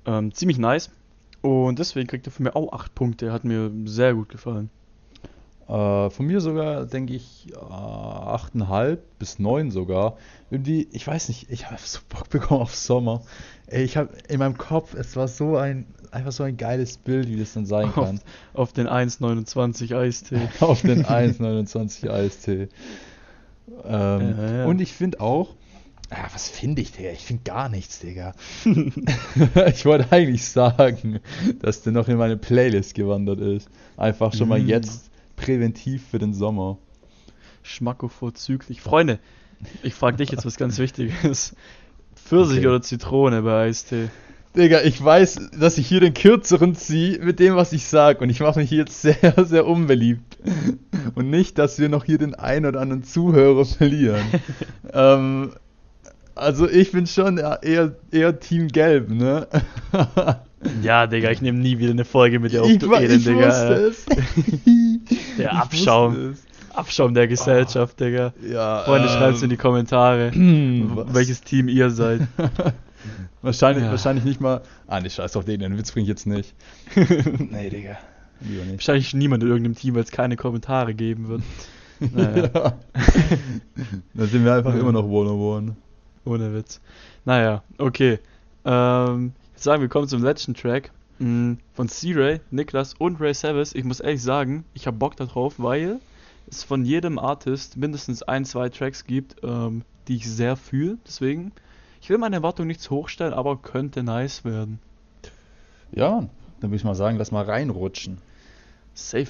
ähm, 0.05 0.33
ziemlich 0.33 0.57
nice. 0.57 0.91
Und 1.41 1.79
deswegen 1.79 2.07
kriegt 2.07 2.27
er 2.27 2.31
von 2.31 2.43
mir 2.43 2.55
auch 2.55 2.73
8 2.73 2.93
Punkte. 2.93 3.31
Hat 3.31 3.45
mir 3.45 3.71
sehr 3.85 4.13
gut 4.13 4.29
gefallen. 4.29 4.69
Äh, 5.71 6.09
von 6.09 6.25
mir 6.25 6.41
sogar, 6.41 6.85
denke 6.85 7.13
ich, 7.13 7.47
äh, 7.53 7.55
8,5 7.55 8.97
bis 9.19 9.39
9 9.39 9.71
sogar. 9.71 10.17
Irgendwie, 10.49 10.87
ich 10.91 11.07
weiß 11.07 11.29
nicht, 11.29 11.49
ich 11.49 11.67
habe 11.67 11.77
so 11.81 11.99
Bock 12.09 12.29
bekommen 12.29 12.61
auf 12.61 12.75
Sommer. 12.75 13.21
Ey, 13.67 13.83
ich 13.83 13.95
habe 13.95 14.09
in 14.27 14.39
meinem 14.39 14.57
Kopf, 14.57 14.93
es 14.95 15.15
war 15.15 15.29
so 15.29 15.55
ein, 15.55 15.85
einfach 16.11 16.33
so 16.33 16.43
ein 16.43 16.57
geiles 16.57 16.97
Bild, 16.97 17.29
wie 17.29 17.37
das 17.39 17.53
dann 17.53 17.65
sein 17.65 17.87
Auf, 17.87 17.93
kann. 17.95 18.19
auf 18.53 18.73
den 18.73 18.87
1,29 18.89 19.95
Eistee. 19.95 20.41
auf 20.59 20.81
den 20.81 21.05
1,29 21.05 22.09
Eistee. 22.09 22.67
Ähm, 23.85 24.35
Ja, 24.37 24.51
ja. 24.57 24.65
Und 24.65 24.81
ich 24.81 24.91
finde 24.91 25.21
auch, 25.21 25.55
ja, 26.11 26.17
was 26.33 26.49
finde 26.49 26.81
ich, 26.81 26.91
Digga? 26.91 27.11
Ich 27.11 27.23
finde 27.25 27.43
gar 27.45 27.69
nichts, 27.69 27.99
Digga. 27.99 28.33
ich 29.67 29.85
wollte 29.85 30.11
eigentlich 30.11 30.43
sagen, 30.49 31.21
dass 31.61 31.83
der 31.83 31.93
noch 31.93 32.09
in 32.09 32.17
meine 32.17 32.35
Playlist 32.35 32.95
gewandert 32.95 33.39
ist. 33.39 33.69
Einfach 33.95 34.33
schon 34.33 34.49
mal 34.49 34.59
Mm. 34.59 34.67
jetzt 34.67 35.10
präventiv 35.45 36.03
für 36.09 36.19
den 36.19 36.33
Sommer. 36.33 36.77
Schmacko 37.63 38.07
vorzüglich. 38.07 38.81
Freunde, 38.81 39.19
ich 39.83 39.93
frage 39.93 40.17
dich 40.17 40.31
jetzt 40.31 40.45
was 40.45 40.57
ganz 40.57 40.77
Wichtiges. 40.79 41.55
Pfirsich 42.15 42.59
Okay. 42.59 42.67
oder 42.67 42.81
Zitrone 42.81 43.41
bei 43.41 43.63
Eistee? 43.65 44.09
Digga, 44.55 44.81
ich 44.81 45.01
weiß, 45.03 45.49
dass 45.57 45.77
ich 45.77 45.87
hier 45.87 46.01
den 46.01 46.13
kürzeren 46.13 46.75
ziehe 46.75 47.19
mit 47.19 47.39
dem, 47.39 47.55
was 47.55 47.71
ich 47.71 47.85
sage. 47.85 48.19
Und 48.19 48.29
ich 48.29 48.41
mache 48.41 48.59
mich 48.59 48.69
hier 48.69 48.79
jetzt 48.79 49.01
sehr, 49.01 49.15
sehr 49.45 49.65
unbeliebt. 49.65 50.37
Und 51.15 51.29
nicht, 51.29 51.57
dass 51.57 51.79
wir 51.79 51.87
noch 51.89 52.03
hier 52.03 52.17
den 52.17 52.35
einen 52.35 52.65
oder 52.65 52.81
anderen 52.81 53.03
Zuhörer 53.03 53.65
verlieren. 53.65 54.21
ähm, 54.93 55.51
also 56.35 56.67
ich 56.69 56.91
bin 56.91 57.07
schon 57.07 57.37
eher, 57.37 57.95
eher 58.11 58.39
Team 58.39 58.67
Gelb, 58.67 59.09
ne? 59.09 59.47
Ja, 60.81 61.07
Digga, 61.07 61.31
ich 61.31 61.41
nehme 61.41 61.59
nie 61.59 61.79
wieder 61.79 61.91
eine 61.91 62.05
Folge 62.05 62.39
mit 62.39 62.51
dir 62.51 62.63
auf, 62.63 62.69
ich, 62.69 62.77
du 62.79 62.93
Elend, 62.93 63.19
ich 63.19 63.23
Digga. 63.25 63.47
wusste 63.47 63.67
Alter. 63.67 63.87
es. 63.87 64.05
Der 65.37 65.53
Abschaum. 65.53 66.35
Abschaum 66.73 67.13
der 67.13 67.27
Gesellschaft, 67.27 67.99
Digga. 67.99 68.33
Ja, 68.49 68.79
Freunde, 68.85 69.07
ähm, 69.09 69.13
schreibt's 69.17 69.41
in 69.41 69.49
die 69.49 69.57
Kommentare, 69.57 70.31
welches 70.35 71.41
Team 71.41 71.67
ihr 71.67 71.89
seid. 71.89 72.21
Wahrscheinlich, 73.41 73.83
Ja. 73.83 73.89
wahrscheinlich 73.89 74.23
nicht 74.23 74.39
mal. 74.39 74.61
Ah, 74.87 74.99
ne, 75.01 75.09
scheiß 75.09 75.35
auf 75.35 75.45
den, 75.45 75.59
den 75.59 75.75
Witz 75.77 75.91
bringe 75.91 76.03
ich 76.03 76.09
jetzt 76.09 76.27
nicht. 76.27 76.53
nee, 76.95 77.69
Digga. 77.69 77.97
Lieber 78.41 78.63
nicht. 78.63 78.73
Wahrscheinlich 78.73 79.13
niemand 79.15 79.41
in 79.43 79.49
irgendeinem 79.49 79.75
Team, 79.75 79.95
weil 79.95 80.03
es 80.03 80.11
keine 80.11 80.35
Kommentare 80.37 80.93
geben 80.93 81.27
wird. 81.27 81.41
Naja, 82.13 82.49
Ja. 82.53 82.73
da 84.15 84.25
sind 84.25 84.43
wir 84.43 84.53
einfach 84.55 84.73
Ja. 84.73 84.79
immer 84.79 84.91
noch 84.91 85.03
One-on-One. 85.05 85.75
ohne 86.25 86.53
Witz. 86.55 86.81
Naja, 87.25 87.61
okay. 87.77 88.17
Ähm, 88.65 89.33
ich 89.35 89.51
würde 89.53 89.63
sagen, 89.63 89.81
wir 89.83 89.89
kommen 89.89 90.07
zum 90.07 90.23
letzten 90.23 90.55
Track. 90.55 90.89
Mm, 91.21 91.57
Von 91.73 91.87
C-Ray, 91.87 92.41
Niklas 92.51 92.93
und 92.93 93.19
Ray 93.21 93.33
Savas. 93.33 93.73
Ich 93.73 93.83
muss 93.83 93.99
ehrlich 93.99 94.21
sagen, 94.21 94.65
ich 94.73 94.87
habe 94.87 94.97
Bock 94.97 95.15
darauf, 95.15 95.55
weil 95.57 95.99
es 96.47 96.63
von 96.63 96.85
jedem 96.85 97.19
Artist 97.19 97.77
mindestens 97.77 98.23
ein, 98.23 98.45
zwei 98.45 98.69
Tracks 98.69 99.05
gibt, 99.05 99.35
ähm, 99.43 99.83
die 100.07 100.17
ich 100.17 100.29
sehr 100.29 100.55
fühle. 100.55 100.97
Deswegen, 101.05 101.51
ich 102.01 102.09
will 102.09 102.17
meine 102.17 102.37
Erwartung 102.37 102.67
nicht 102.67 102.81
zu 102.81 102.91
hoch 102.95 103.09
stellen, 103.09 103.33
aber 103.33 103.57
könnte 103.57 104.03
nice 104.03 104.43
werden. 104.43 104.79
Ja, 105.91 106.27
dann 106.59 106.69
würde 106.69 106.75
ich 106.75 106.83
mal 106.83 106.95
sagen, 106.95 107.17
lass 107.17 107.31
mal 107.31 107.45
reinrutschen. 107.45 108.17
Safe. 108.93 109.29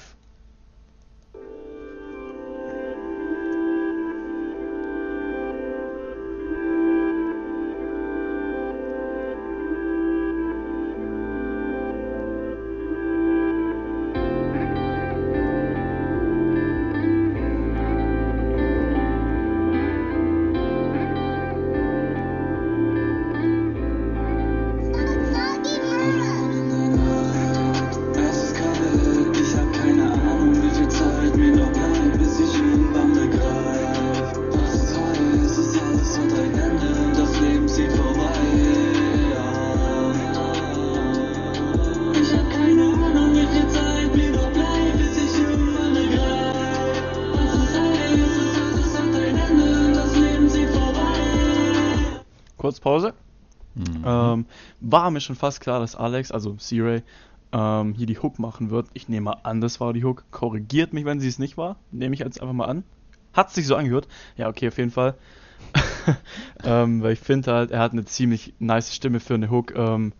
War 54.80 55.10
mir 55.10 55.20
schon 55.20 55.36
fast 55.36 55.60
klar, 55.60 55.80
dass 55.80 55.96
Alex, 55.96 56.30
also 56.30 56.54
C-Ray, 56.54 57.02
ähm, 57.52 57.94
hier 57.94 58.06
die 58.06 58.18
Hook 58.18 58.38
machen 58.38 58.70
wird. 58.70 58.88
Ich 58.94 59.08
nehme 59.08 59.24
mal 59.24 59.40
an, 59.42 59.60
das 59.60 59.80
war 59.80 59.92
die 59.92 60.04
Hook. 60.04 60.24
Korrigiert 60.30 60.92
mich, 60.92 61.04
wenn 61.04 61.20
sie 61.20 61.28
es 61.28 61.38
nicht 61.38 61.56
war. 61.56 61.76
Nehme 61.90 62.14
ich 62.14 62.20
jetzt 62.20 62.40
einfach 62.40 62.54
mal 62.54 62.66
an. 62.66 62.84
Hat 63.32 63.50
sich 63.50 63.66
so 63.66 63.76
angehört. 63.76 64.08
Ja, 64.36 64.48
okay, 64.48 64.68
auf 64.68 64.78
jeden 64.78 64.90
Fall. 64.90 65.14
ähm, 66.64 67.02
weil 67.02 67.12
ich 67.12 67.20
finde 67.20 67.52
halt, 67.52 67.70
er 67.70 67.80
hat 67.80 67.92
eine 67.92 68.04
ziemlich 68.04 68.54
nice 68.58 68.94
Stimme 68.94 69.20
für 69.20 69.34
eine 69.34 69.50
Hook. 69.50 69.74
Ähm, 69.76 70.12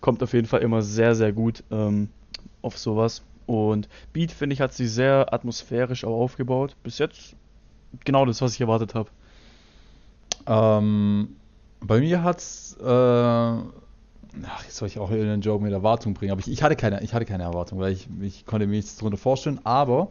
kommt 0.00 0.22
auf 0.22 0.32
jeden 0.32 0.46
Fall 0.46 0.60
immer 0.60 0.82
sehr, 0.82 1.14
sehr 1.14 1.32
gut 1.32 1.64
ähm, 1.70 2.08
auf 2.60 2.78
sowas. 2.78 3.22
Und 3.46 3.88
Beat, 4.12 4.32
finde 4.32 4.54
ich, 4.54 4.60
hat 4.60 4.72
sie 4.72 4.86
sehr 4.86 5.32
atmosphärisch 5.32 6.04
auch 6.04 6.20
aufgebaut. 6.20 6.76
Bis 6.82 6.98
jetzt 6.98 7.36
genau 8.04 8.26
das, 8.26 8.42
was 8.42 8.54
ich 8.54 8.60
erwartet 8.60 8.94
habe. 8.94 9.10
Ähm, 10.46 11.36
bei 11.82 12.00
mir 12.00 12.22
hat's, 12.22 12.76
äh, 12.80 12.84
ach, 12.84 13.64
jetzt 14.64 14.76
soll 14.76 14.88
ich 14.88 14.98
auch 14.98 15.10
einen 15.10 15.40
Joke 15.40 15.62
mit 15.62 15.72
Erwartung 15.72 16.14
bringen, 16.14 16.32
aber 16.32 16.40
ich, 16.40 16.50
ich 16.50 16.62
hatte 16.62 16.76
keine, 16.76 17.02
ich 17.02 17.12
hatte 17.14 17.24
keine 17.24 17.42
Erwartung, 17.44 17.78
weil 17.78 17.92
ich, 17.92 18.08
ich 18.20 18.46
konnte 18.46 18.66
mir 18.66 18.76
nichts 18.76 18.96
darunter 18.96 19.18
vorstellen, 19.18 19.60
aber 19.64 20.08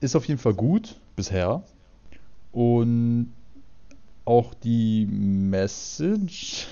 ist 0.00 0.16
auf 0.16 0.26
jeden 0.26 0.38
Fall 0.40 0.54
gut 0.54 0.96
bisher 1.16 1.62
und 2.52 3.32
auch 4.24 4.54
die 4.54 5.06
Message, 5.06 6.66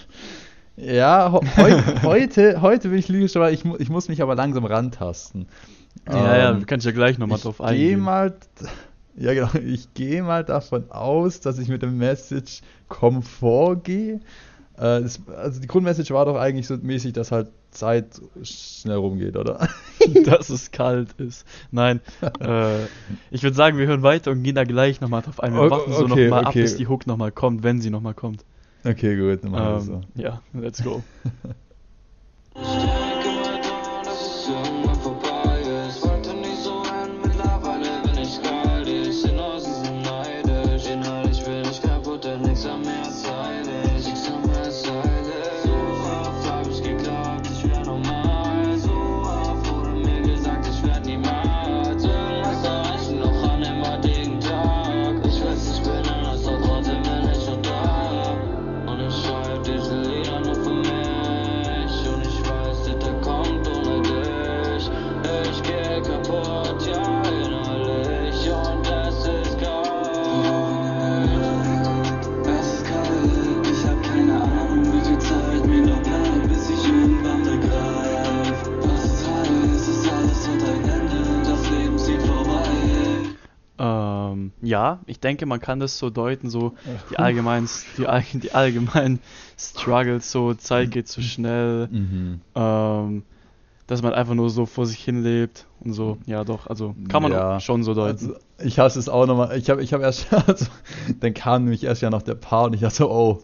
ja, 0.76 1.30
heu 1.32 1.40
heute, 2.02 2.60
heute 2.62 2.88
bin 2.88 2.98
ich 2.98 3.08
lyrisch, 3.08 3.36
aber 3.36 3.52
ich, 3.52 3.64
mu 3.64 3.76
ich 3.78 3.90
muss 3.90 4.08
mich 4.08 4.20
aber 4.22 4.34
langsam 4.34 4.64
rantasten. 4.64 5.46
Ja, 6.08 6.36
ja, 6.36 6.50
Ähm, 6.50 6.66
kann 6.66 6.80
ich 6.80 6.84
ja 6.84 6.90
gleich 6.90 7.18
nochmal 7.18 7.38
drauf 7.38 7.60
ich 7.60 7.66
gehe 7.66 7.96
eingehen. 7.96 8.00
mal, 8.00 8.34
ja 9.16 9.34
genau, 9.34 9.50
ich 9.64 9.92
gehe 9.94 10.22
mal 10.22 10.44
davon 10.44 10.90
aus, 10.90 11.40
dass 11.40 11.58
ich 11.58 11.68
mit 11.68 11.82
dem 11.82 11.98
Message 11.98 12.62
Komfort 12.88 13.76
gehe. 13.84 14.20
Äh, 14.76 15.02
das, 15.02 15.20
also 15.36 15.60
die 15.60 15.66
Grundmessage 15.66 16.12
war 16.12 16.24
doch 16.24 16.36
eigentlich 16.36 16.66
so 16.66 16.76
mäßig, 16.76 17.12
dass 17.12 17.30
halt 17.32 17.48
Zeit 17.70 18.20
schnell 18.42 18.96
rumgeht, 18.96 19.36
oder? 19.36 19.68
dass 20.24 20.50
es 20.50 20.70
kalt 20.70 21.12
ist. 21.18 21.46
Nein, 21.70 22.00
äh, 22.40 22.84
ich 23.30 23.42
würde 23.42 23.56
sagen, 23.56 23.78
wir 23.78 23.86
hören 23.86 24.02
weiter 24.02 24.30
und 24.30 24.42
gehen 24.42 24.54
da 24.54 24.64
gleich 24.64 25.00
nochmal 25.00 25.22
drauf 25.22 25.40
ein. 25.40 25.54
Wir 25.54 25.70
warten 25.70 25.92
so 25.92 26.04
okay, 26.04 26.24
nochmal 26.24 26.44
ab, 26.44 26.50
okay. 26.50 26.62
bis 26.62 26.76
die 26.76 26.86
Hook 26.86 27.06
nochmal 27.06 27.32
kommt, 27.32 27.62
wenn 27.62 27.80
sie 27.80 27.90
nochmal 27.90 28.14
kommt. 28.14 28.44
Okay, 28.84 29.16
gut, 29.16 29.44
dann 29.44 29.50
machen 29.50 29.64
wir 29.64 29.94
Ähm, 29.94 30.02
so. 30.16 30.22
Ja, 30.22 30.42
let's 30.52 30.82
go. 30.82 31.02
ja, 84.74 84.98
ich 85.06 85.20
denke, 85.20 85.46
man 85.46 85.60
kann 85.60 85.78
das 85.78 85.98
so 85.98 86.10
deuten, 86.10 86.50
so 86.50 86.72
die 87.08 87.16
allgemeinen, 87.16 87.68
die, 87.96 88.06
die 88.40 88.52
allgemeinen 88.52 89.20
Struggles, 89.56 90.32
so 90.32 90.52
Zeit 90.54 90.90
geht 90.90 91.06
zu 91.06 91.22
schnell, 91.22 91.86
Mhm. 91.92 92.40
ähm, 92.56 93.22
dass 93.86 94.02
man 94.02 94.14
einfach 94.14 94.34
nur 94.34 94.50
so 94.50 94.66
vor 94.66 94.86
sich 94.86 94.98
hin 94.98 95.22
lebt 95.22 95.66
und 95.84 95.92
so. 95.92 96.18
Ja, 96.26 96.42
doch, 96.42 96.66
also 96.66 96.96
kann 97.08 97.22
man 97.22 97.30
Ja, 97.30 97.60
schon 97.60 97.84
so 97.84 97.94
deuten. 97.94 98.30
Also, 98.30 98.34
ich 98.64 98.80
hasse 98.80 98.98
es 98.98 99.08
auch 99.08 99.26
nochmal. 99.26 99.56
Ich 99.56 99.70
habe 99.70 99.80
ich 99.80 99.92
hab 99.92 100.00
erst, 100.00 100.32
also, 100.48 100.66
dann 101.20 101.34
kam 101.34 101.62
nämlich 101.64 101.84
erst 101.84 102.02
ja 102.02 102.10
noch 102.10 102.22
der 102.22 102.34
Paar 102.34 102.64
und 102.64 102.74
ich 102.74 102.80
dachte, 102.80 103.08
oh, 103.08 103.42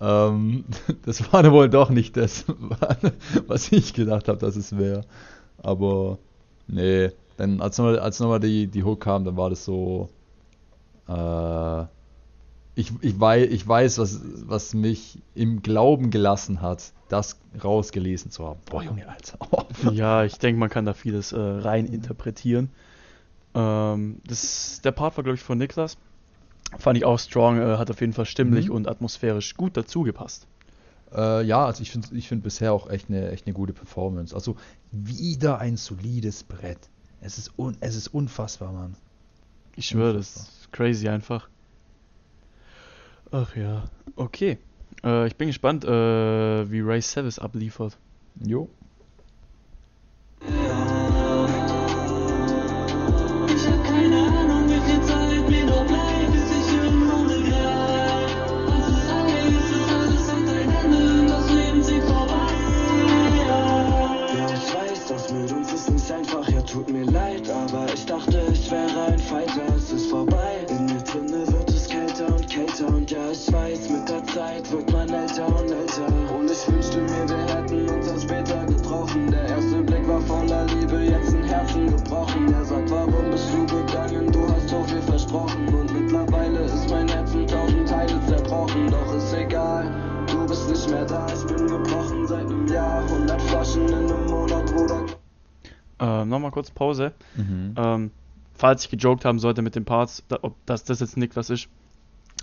ähm, 0.00 0.64
das 1.04 1.30
war 1.32 1.44
wohl 1.52 1.68
doch 1.68 1.90
nicht 1.90 2.16
das, 2.16 2.46
was 3.46 3.70
ich 3.72 3.92
gedacht 3.92 4.28
habe, 4.28 4.38
dass 4.38 4.56
es 4.56 4.78
wäre. 4.78 5.02
Aber 5.58 6.16
nee, 6.66 7.10
dann 7.36 7.60
als 7.60 7.76
nochmal 7.76 7.98
als 7.98 8.20
noch 8.20 8.28
mal 8.28 8.40
die, 8.40 8.68
die 8.68 8.84
Hook 8.84 9.00
kam, 9.00 9.24
dann 9.26 9.36
war 9.36 9.50
das 9.50 9.64
so, 9.66 10.08
äh, 11.12 11.86
ich, 12.74 12.92
ich, 13.02 13.20
weiß, 13.20 13.48
ich 13.50 13.66
weiß, 13.68 13.98
was, 13.98 14.20
was 14.46 14.72
mich 14.74 15.18
im 15.34 15.60
Glauben 15.62 16.10
gelassen 16.10 16.62
hat, 16.62 16.92
das 17.08 17.38
rausgelesen 17.62 18.30
zu 18.30 18.46
haben. 18.46 18.60
Boah, 18.70 18.82
Junge, 18.82 19.06
Alter. 19.08 19.38
Ja, 19.92 20.24
ich 20.24 20.38
denke, 20.38 20.58
man 20.58 20.70
kann 20.70 20.86
da 20.86 20.94
vieles 20.94 21.32
äh, 21.32 21.38
rein 21.38 21.86
interpretieren. 21.86 22.70
Ähm, 23.54 24.20
das, 24.26 24.80
der 24.82 24.92
Part 24.92 25.16
war, 25.16 25.24
glaube 25.24 25.36
ich, 25.36 25.42
von 25.42 25.58
Niklas. 25.58 25.98
Fand 26.78 26.96
ich 26.96 27.04
auch 27.04 27.18
strong, 27.18 27.58
äh, 27.58 27.76
hat 27.76 27.90
auf 27.90 28.00
jeden 28.00 28.14
Fall 28.14 28.24
stimmlich 28.24 28.68
Mhm. 28.68 28.74
und 28.76 28.88
atmosphärisch 28.88 29.54
gut 29.54 29.76
dazu 29.76 30.02
gepasst. 30.02 30.46
Äh, 31.14 31.44
ja, 31.44 31.66
also 31.66 31.82
ich 31.82 31.90
finde 31.90 32.08
ich 32.12 32.26
find 32.28 32.42
bisher 32.42 32.72
auch 32.72 32.88
echt 32.88 33.10
eine, 33.10 33.30
echt 33.30 33.46
eine 33.46 33.52
gute 33.52 33.74
Performance. 33.74 34.34
Also 34.34 34.56
wieder 34.90 35.58
ein 35.58 35.76
solides 35.76 36.42
Brett. 36.44 36.88
Es 37.20 37.36
ist, 37.36 37.52
un, 37.58 37.76
es 37.80 37.94
ist 37.96 38.08
unfassbar, 38.08 38.72
Mann. 38.72 38.96
Ich 39.76 39.86
schwöre, 39.88 40.14
das 40.14 40.61
crazy 40.72 41.08
einfach. 41.08 41.48
Ach 43.30 43.54
ja, 43.56 43.84
okay. 44.16 44.58
Äh, 45.04 45.26
ich 45.26 45.36
bin 45.36 45.48
gespannt, 45.48 45.84
äh, 45.84 46.70
wie 46.70 46.80
Ray 46.80 47.00
Savis 47.00 47.38
abliefert. 47.38 47.98
Jo. 48.44 48.68
Nochmal 96.32 96.50
kurz 96.50 96.70
Pause. 96.70 97.12
Mhm. 97.36 97.74
Ähm, 97.76 98.10
falls 98.54 98.84
ich 98.84 98.90
gejoked 98.90 99.24
haben 99.24 99.38
sollte 99.38 99.62
mit 99.62 99.74
den 99.76 99.84
Parts, 99.84 100.24
da, 100.28 100.38
ob 100.42 100.54
das, 100.66 100.84
das 100.84 101.00
jetzt 101.00 101.16
Niklas 101.16 101.50
ist, 101.50 101.68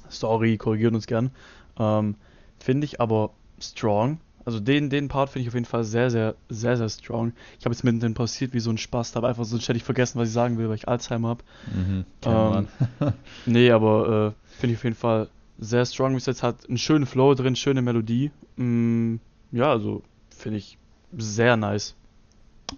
sorry, 0.09 0.57
korrigiert 0.57 0.93
uns 0.93 1.07
gern. 1.07 1.31
Ähm, 1.77 2.15
finde 2.59 2.85
ich 2.85 3.01
aber 3.01 3.31
strong. 3.59 4.19
Also 4.45 4.59
den, 4.59 4.89
den 4.89 5.09
Part 5.09 5.29
finde 5.29 5.43
ich 5.43 5.47
auf 5.49 5.53
jeden 5.53 5.65
Fall 5.65 5.83
sehr, 5.83 6.09
sehr, 6.09 6.35
sehr, 6.49 6.77
sehr 6.77 6.89
strong. 6.89 7.33
Ich 7.59 7.65
habe 7.65 7.73
jetzt 7.73 7.83
mittendrin 7.83 8.13
passiert 8.13 8.53
wie 8.53 8.59
so 8.59 8.71
ein 8.71 8.77
Spaß, 8.77 9.15
habe 9.15 9.27
einfach 9.27 9.45
hätte 9.45 9.73
ich 9.73 9.83
vergessen, 9.83 10.19
was 10.19 10.29
ich 10.29 10.33
sagen 10.33 10.57
will, 10.57 10.69
weil 10.69 10.75
ich 10.75 10.87
Alzheimer 10.87 11.29
habe. 11.29 11.43
Mhm. 11.73 12.05
Ähm. 12.25 12.67
Nee, 13.45 13.71
aber 13.71 14.33
äh, 14.33 14.57
finde 14.59 14.73
ich 14.73 14.79
auf 14.79 14.83
jeden 14.83 14.95
Fall 14.95 15.29
sehr 15.59 15.85
strong 15.85 16.13
bis 16.15 16.25
jetzt. 16.25 16.41
Hat 16.43 16.67
einen 16.67 16.77
schönen 16.77 17.05
Flow 17.05 17.33
drin, 17.33 17.55
schöne 17.55 17.81
Melodie. 17.81 18.31
Mm, 18.55 19.15
ja, 19.51 19.71
also 19.71 20.03
finde 20.29 20.57
ich 20.57 20.77
sehr 21.17 21.57
nice. 21.57 21.95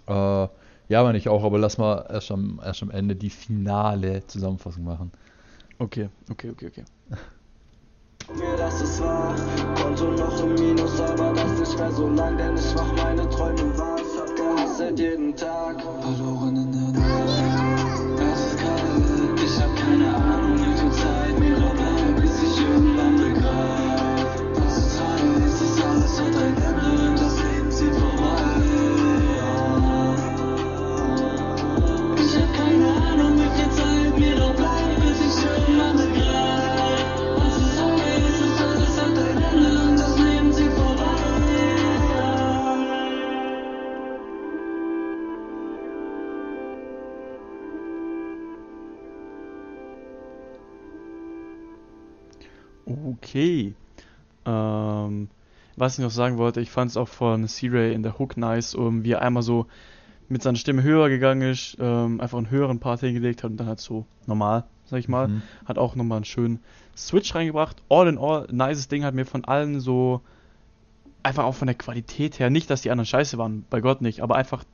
äh, 0.06 0.48
ja, 0.92 1.02
meine 1.02 1.16
ich 1.16 1.30
auch, 1.30 1.42
aber 1.42 1.58
lass 1.58 1.78
mal 1.78 2.04
erst 2.10 2.30
am, 2.30 2.60
erst 2.62 2.82
am 2.82 2.90
Ende 2.90 3.16
die 3.16 3.30
finale 3.30 4.26
Zusammenfassung 4.26 4.84
machen. 4.84 5.10
Okay, 5.78 6.10
okay, 6.30 6.50
okay, 6.50 6.66
okay. 6.66 6.84
mir, 8.38 8.56
dass 8.58 8.78
es 8.82 9.00
war. 9.00 9.34
Konto 9.74 10.10
noch 10.10 10.44
im 10.44 10.54
Minus, 10.54 11.00
aber 11.00 11.32
das 11.32 11.58
nicht 11.58 11.78
mehr 11.78 11.92
so 11.92 12.08
lang, 12.10 12.36
denn 12.36 12.56
ich 12.56 12.74
mach 12.76 12.92
meine 13.04 13.26
Träume 13.30 13.78
wahr. 13.78 13.96
Ich 13.96 14.18
hab 14.20 14.36
gehasselt 14.36 14.98
jeden 14.98 15.34
Tag. 15.34 15.80
Verloren 15.80 16.56
in 16.56 16.72
der 16.72 16.81
okay. 53.32 53.74
Ähm, 54.44 55.28
was 55.76 55.98
ich 55.98 56.04
noch 56.04 56.10
sagen 56.10 56.36
wollte, 56.36 56.60
ich 56.60 56.70
fand 56.70 56.90
es 56.90 56.96
auch 56.96 57.08
von 57.08 57.48
C-Ray 57.48 57.94
in 57.94 58.02
der 58.02 58.18
Hook 58.18 58.36
nice, 58.36 58.74
um, 58.74 59.04
wie 59.04 59.12
er 59.12 59.22
einmal 59.22 59.42
so 59.42 59.66
mit 60.28 60.42
seiner 60.42 60.58
Stimme 60.58 60.82
höher 60.82 61.08
gegangen 61.08 61.42
ist, 61.50 61.76
ähm, 61.80 62.20
einfach 62.20 62.38
einen 62.38 62.50
höheren 62.50 62.78
Part 62.78 63.00
hingelegt 63.00 63.42
hat 63.42 63.50
und 63.50 63.56
dann 63.58 63.66
halt 63.66 63.80
so 63.80 64.06
normal, 64.26 64.64
sag 64.86 64.98
ich 64.98 65.08
mal. 65.08 65.28
Mhm. 65.28 65.42
Hat 65.66 65.78
auch 65.78 65.94
nochmal 65.94 66.16
einen 66.16 66.24
schönen 66.24 66.60
Switch 66.96 67.34
reingebracht. 67.34 67.82
All 67.88 68.08
in 68.08 68.18
all, 68.18 68.46
nices 68.50 68.88
Ding 68.88 69.04
hat 69.04 69.14
mir 69.14 69.26
von 69.26 69.44
allen 69.44 69.80
so, 69.80 70.20
einfach 71.22 71.44
auch 71.44 71.54
von 71.54 71.66
der 71.66 71.74
Qualität 71.74 72.38
her, 72.38 72.50
nicht, 72.50 72.68
dass 72.68 72.82
die 72.82 72.90
anderen 72.90 73.06
scheiße 73.06 73.38
waren, 73.38 73.64
bei 73.70 73.80
Gott 73.80 74.02
nicht, 74.02 74.20
aber 74.20 74.36
einfach, 74.36 74.64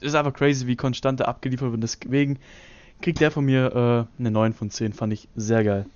ist 0.00 0.14
einfach 0.14 0.32
crazy, 0.32 0.66
wie 0.66 0.76
konstant 0.76 1.20
der 1.20 1.28
abgeliefert 1.28 1.70
wird. 1.70 1.82
Deswegen 1.82 2.38
kriegt 3.00 3.20
der 3.20 3.30
von 3.30 3.44
mir 3.44 4.08
äh, 4.18 4.20
eine 4.20 4.30
9 4.30 4.54
von 4.54 4.70
10, 4.70 4.92
fand 4.92 5.12
ich 5.12 5.28
sehr 5.36 5.64
geil. 5.64 5.86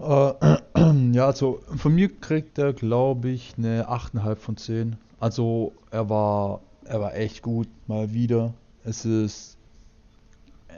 Äh, 0.00 0.32
ja, 1.12 1.26
also 1.26 1.60
von 1.76 1.94
mir 1.94 2.08
kriegt 2.08 2.58
er, 2.58 2.72
glaube 2.72 3.30
ich, 3.30 3.54
eine 3.58 3.88
8,5 3.88 4.36
von 4.36 4.56
10. 4.56 4.96
Also 5.20 5.72
er 5.90 6.08
war, 6.08 6.60
er 6.84 7.00
war 7.00 7.14
echt 7.14 7.42
gut, 7.42 7.68
mal 7.86 8.12
wieder. 8.12 8.54
Es 8.84 9.04
ist, 9.04 9.56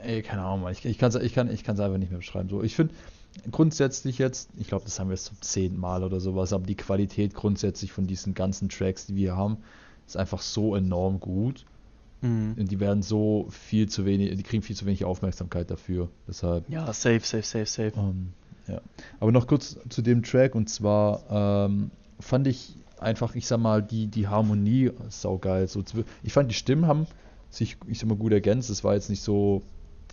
ey, 0.03 0.21
keine 0.21 0.43
Ahnung, 0.43 0.67
ich, 0.69 0.85
ich 0.85 0.97
kann 0.97 1.09
es 1.09 1.15
ich 1.15 1.33
kann, 1.33 1.51
ich 1.51 1.63
kann's 1.63 1.79
einfach 1.79 1.97
nicht 1.97 2.09
mehr 2.09 2.19
beschreiben. 2.19 2.49
So, 2.49 2.63
ich 2.63 2.75
finde 2.75 2.93
grundsätzlich 3.51 4.17
jetzt, 4.17 4.49
ich 4.57 4.67
glaube, 4.67 4.83
das 4.85 4.99
haben 4.99 5.07
wir 5.09 5.13
jetzt 5.13 5.25
zum 5.25 5.41
zehnten 5.41 5.79
Mal 5.79 6.03
oder 6.03 6.19
sowas, 6.19 6.51
aber 6.53 6.65
die 6.65 6.75
Qualität 6.75 7.33
grundsätzlich 7.33 7.91
von 7.91 8.07
diesen 8.07 8.33
ganzen 8.33 8.69
Tracks, 8.69 9.05
die 9.05 9.15
wir 9.15 9.35
haben, 9.35 9.57
ist 10.07 10.17
einfach 10.17 10.41
so 10.41 10.75
enorm 10.75 11.19
gut. 11.19 11.65
Mhm. 12.21 12.55
Und 12.57 12.71
die 12.71 12.79
werden 12.79 13.01
so 13.01 13.47
viel 13.49 13.87
zu 13.87 14.05
wenig, 14.05 14.35
die 14.35 14.43
kriegen 14.43 14.61
viel 14.61 14.75
zu 14.75 14.85
wenig 14.85 15.05
Aufmerksamkeit 15.05 15.71
dafür. 15.71 16.09
Deshalb 16.27 16.69
Ja, 16.69 16.91
safe, 16.93 17.21
safe, 17.21 17.43
safe, 17.43 17.65
safe. 17.65 17.93
ähm, 17.95 18.33
ja. 18.67 18.81
Aber 19.19 19.31
noch 19.31 19.47
kurz 19.47 19.77
zu 19.89 20.01
dem 20.01 20.23
Track 20.23 20.55
und 20.55 20.69
zwar 20.69 21.23
ähm, 21.67 21.91
fand 22.19 22.47
ich 22.47 22.75
einfach, 22.99 23.35
ich 23.35 23.47
sag 23.47 23.59
mal, 23.59 23.81
die, 23.81 24.07
die 24.07 24.27
Harmonie 24.27 24.91
saugeil. 25.09 25.67
So, 25.67 25.83
ich 26.23 26.33
fand, 26.33 26.51
die 26.51 26.55
Stimmen 26.55 26.85
haben 26.85 27.07
sich, 27.49 27.77
ich 27.87 27.99
sag 27.99 28.07
mal, 28.07 28.15
gut 28.15 28.31
ergänzt. 28.31 28.69
Es 28.69 28.83
war 28.83 28.93
jetzt 28.93 29.09
nicht 29.09 29.21
so, 29.21 29.63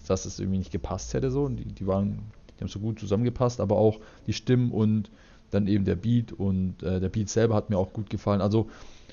dass 0.07 0.25
es 0.25 0.41
irgendwie 0.41 0.59
nicht 0.59 0.73
gepasst 0.73 1.15
hätte. 1.15 1.31
So. 1.31 1.49
Die, 1.49 1.65
die 1.65 1.87
waren, 1.87 2.21
die 2.57 2.63
haben 2.63 2.69
so 2.69 2.81
gut 2.81 2.99
zusammengepasst, 2.99 3.61
aber 3.61 3.77
auch 3.77 4.01
die 4.27 4.33
Stimmen 4.33 4.73
und 4.73 5.11
dann 5.51 5.67
eben 5.67 5.85
der 5.85 5.97
Beat 5.97 6.33
und 6.33 6.83
äh, 6.83 7.01
der 7.01 7.09
Beat 7.09 7.29
selber 7.29 7.55
hat 7.55 7.71
mir 7.71 7.79
auch 7.79 7.93
gut 7.93 8.11
gefallen. 8.11 8.41
Also 8.41 8.69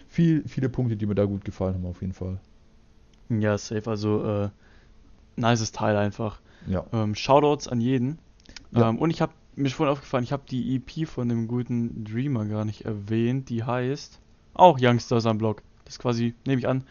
viel, 0.08 0.44
viele 0.48 0.70
Punkte, 0.70 0.96
die 0.98 1.06
mir 1.06 1.16
da 1.16 1.26
gut 1.26 1.46
gefallen 1.46 1.76
haben, 1.76 1.86
auf 1.86 2.02
jeden 2.02 2.14
Fall. 2.14 2.40
Ja, 3.30 3.58
safe, 3.58 3.90
also 3.90 4.24
äh, 4.24 4.50
nices 5.36 5.72
Teil 5.72 5.96
einfach. 5.96 6.40
Ja. 6.68 6.86
Ähm, 6.94 7.16
Shoutouts 7.16 7.68
an 7.68 7.82
jeden. 7.82 8.20
Ja. 8.76 8.90
Ähm, 8.90 8.98
und 9.00 9.10
ich 9.10 9.22
habe 9.22 9.34
mir 9.56 9.70
vorhin 9.70 9.92
aufgefallen, 9.94 10.24
ich 10.24 10.32
habe 10.32 10.44
die 10.50 10.76
EP 10.76 11.08
von 11.08 11.30
dem 11.30 11.48
guten 11.48 12.04
Dreamer 12.04 12.46
gar 12.46 12.66
nicht 12.66 12.86
erwähnt. 12.86 13.50
Die 13.50 13.64
heißt 13.64 14.20
auch 14.54 14.78
Youngsters 14.80 15.26
am 15.26 15.38
Block. 15.38 15.62
Das 15.86 15.96
ist 15.96 16.00
quasi, 16.00 16.34
nehme 16.46 16.60
ich 16.60 16.68
an, 16.68 16.84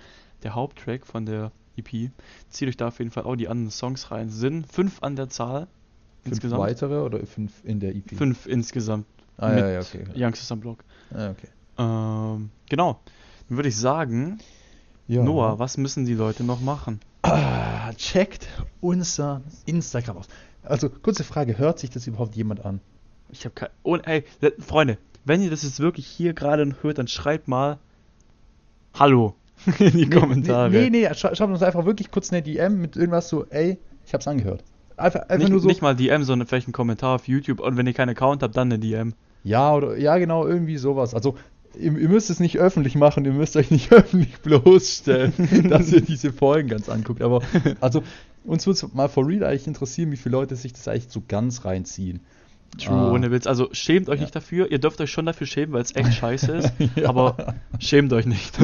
der 0.43 0.55
Haupttrack 0.55 1.07
von 1.07 1.27
der 1.27 1.51
EP. 1.77 2.11
Zieht 2.49 2.69
euch 2.69 2.77
da 2.77 2.89
auf 2.89 2.99
jeden 2.99 3.11
Fall 3.11 3.25
auch 3.25 3.37
die 3.37 3.49
anderen 3.49 3.71
Songs 3.71 4.11
rein. 4.11 4.31
Sind 4.31 4.71
fünf 4.73 5.03
an 5.03 5.17
der 5.17 5.29
Zahl. 5.29 5.67
Fünf 6.23 6.37
insgesamt. 6.37 6.63
weitere 6.63 7.01
oder 7.01 7.25
fünf 7.27 7.53
in 7.65 7.81
der 7.81 7.95
EP? 7.95 8.17
Fünf 8.17 8.47
insgesamt. 8.47 9.07
Ah, 9.37 9.49
mit 9.49 9.59
ja, 9.59 9.71
ja, 9.71 9.81
okay. 9.81 10.05
Youngsters 10.15 10.51
am 10.53 10.61
Block. 10.61 10.85
Ah, 11.13 11.31
okay. 11.31 11.49
Ähm, 11.77 12.51
genau. 12.69 13.01
Dann 13.49 13.59
würde 13.59 13.69
ich 13.69 13.77
sagen, 13.77 14.39
Ja. 15.09 15.23
Noah, 15.23 15.59
was 15.59 15.77
müssen 15.77 16.07
die 16.07 16.15
Leute 16.15 16.45
noch 16.45 16.61
machen? 16.61 17.01
Ah, 17.23 17.93
checkt 17.95 18.47
unser 18.81 19.43
Instagram 19.67 20.19
aus. 20.19 20.29
Also, 20.65 20.89
kurze 20.89 21.25
Frage, 21.25 21.59
hört 21.59 21.79
sich 21.79 21.91
das 21.91 22.07
überhaupt 22.07 22.35
jemand 22.37 22.65
an? 22.65 22.81
Ich 23.31 23.45
habe 23.45 23.55
kein. 23.55 23.69
Oh, 23.83 23.97
ey, 23.97 24.25
Freunde, 24.59 24.99
wenn 25.25 25.43
ihr 25.43 25.51
das 25.51 25.63
jetzt 25.63 25.81
wirklich 25.81 26.07
hier 26.07 26.35
gerade 26.35 26.75
hört, 26.83 26.99
dann 26.99 27.09
schreibt 27.09 27.49
mal 27.49 27.79
Hallo 28.95 29.35
in 29.79 29.97
die 29.97 30.09
Kommentare. 30.09 30.71
Nee, 30.71 30.91
nee, 30.91 31.09
nee 31.09 31.15
schreibt 31.15 31.41
uns 31.41 31.63
einfach 31.63 31.85
wirklich 31.85 32.11
kurz 32.11 32.33
eine 32.33 32.43
DM 32.43 32.81
mit 32.81 32.97
irgendwas 32.97 33.29
so, 33.29 33.47
ey, 33.51 33.79
ich 34.07 34.15
hab's 34.15 34.29
angehört. 34.29 34.63
Einfach, 34.97 35.23
einfach 35.23 35.39
nicht, 35.39 35.51
nur 35.51 35.61
so. 35.61 35.67
nicht 35.67 35.83
mal 35.83 35.97
DM, 35.97 36.23
sondern 36.23 36.47
vielleicht 36.47 36.69
einen 36.69 36.73
Kommentar 36.73 37.17
auf 37.17 37.27
YouTube. 37.27 37.61
Und 37.61 37.77
wenn 37.77 37.87
ihr 37.87 37.95
keinen 37.95 38.11
Account 38.11 38.43
habt, 38.43 38.57
dann 38.57 38.69
eine 38.69 38.79
DM. 38.79 39.15
Ja, 39.43 39.75
oder, 39.75 39.99
ja, 39.99 40.17
genau, 40.19 40.47
irgendwie 40.47 40.77
sowas. 40.77 41.15
Also, 41.15 41.37
ihr, 41.75 41.97
ihr 41.99 42.09
müsst 42.09 42.31
es 42.31 42.39
nicht 42.39 42.59
öffentlich 42.59 42.95
machen, 42.95 43.25
ihr 43.25 43.33
müsst 43.33 43.57
euch 43.57 43.71
nicht 43.71 43.93
öffentlich 43.93 44.39
bloßstellen, 44.41 45.33
dass 45.69 45.91
ihr 45.91 46.01
diese 46.01 46.33
Folgen 46.33 46.69
ganz 46.69 46.89
anguckt. 46.89 47.23
Aber, 47.23 47.43
also, 47.81 48.03
uns 48.45 48.67
würde 48.67 48.77
es 48.77 48.95
mal 48.95 49.09
for 49.09 49.27
real 49.27 49.45
eigentlich 49.45 49.67
interessieren, 49.67 50.11
wie 50.13 50.17
viele 50.17 50.33
Leute 50.37 50.57
sich 50.57 50.73
das 50.73 50.87
eigentlich 50.89 51.13
so 51.13 51.23
ganz 51.27 51.65
reinziehen. 51.65 52.21
True, 52.79 52.95
Ah. 52.97 53.13
ohne 53.13 53.31
Witz. 53.31 53.47
Also 53.47 53.69
schämt 53.73 54.09
euch 54.09 54.19
Ja. 54.19 54.25
nicht 54.25 54.35
dafür. 54.35 54.71
Ihr 54.71 54.79
dürft 54.81 55.01
euch 55.01 55.11
schon 55.11 55.27
dafür 55.27 55.47
schämen, 55.47 55.73
weil 55.73 55.83
es 55.83 55.95
echt 55.95 56.13
scheiße 56.15 56.53
ist. 56.53 56.73
Ja. 56.97 57.09
Aber 57.09 57.55
schämt 57.79 58.13
euch 58.13 58.27
nicht. 58.27 58.57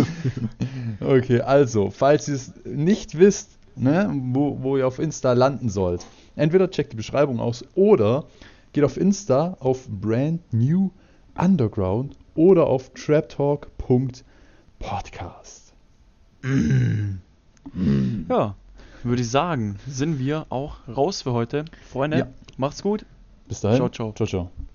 Okay, 1.00 1.40
also, 1.42 1.90
falls 1.90 2.28
ihr 2.28 2.34
es 2.34 2.52
nicht 2.64 3.18
wisst, 3.18 3.50
ne, 3.76 4.10
wo, 4.32 4.62
wo 4.62 4.76
ihr 4.76 4.86
auf 4.86 4.98
Insta 4.98 5.32
landen 5.32 5.68
sollt, 5.68 6.04
entweder 6.36 6.70
checkt 6.70 6.92
die 6.92 6.96
Beschreibung 6.96 7.38
aus 7.40 7.64
oder 7.74 8.24
geht 8.72 8.84
auf 8.84 8.96
Insta 8.96 9.56
auf 9.60 9.88
Brand 9.88 10.40
New 10.52 10.90
Underground 11.38 12.16
oder 12.34 12.66
auf 12.66 12.90
traptalk.podcast. 12.94 15.72
ja, 18.28 18.54
würde 19.04 19.22
ich 19.22 19.30
sagen, 19.30 19.78
sind 19.86 20.18
wir 20.18 20.46
auch 20.50 20.76
raus 20.88 21.22
für 21.22 21.32
heute. 21.32 21.64
Freunde, 21.90 22.18
Ja. 22.18 22.26
macht's 22.56 22.82
gut. 22.82 23.04
Bis 23.48 23.60
dahin. 23.60 23.78
Ciao, 23.78 23.88
ciao. 23.88 24.12
Ciao, 24.12 24.26
ciao. 24.26 24.69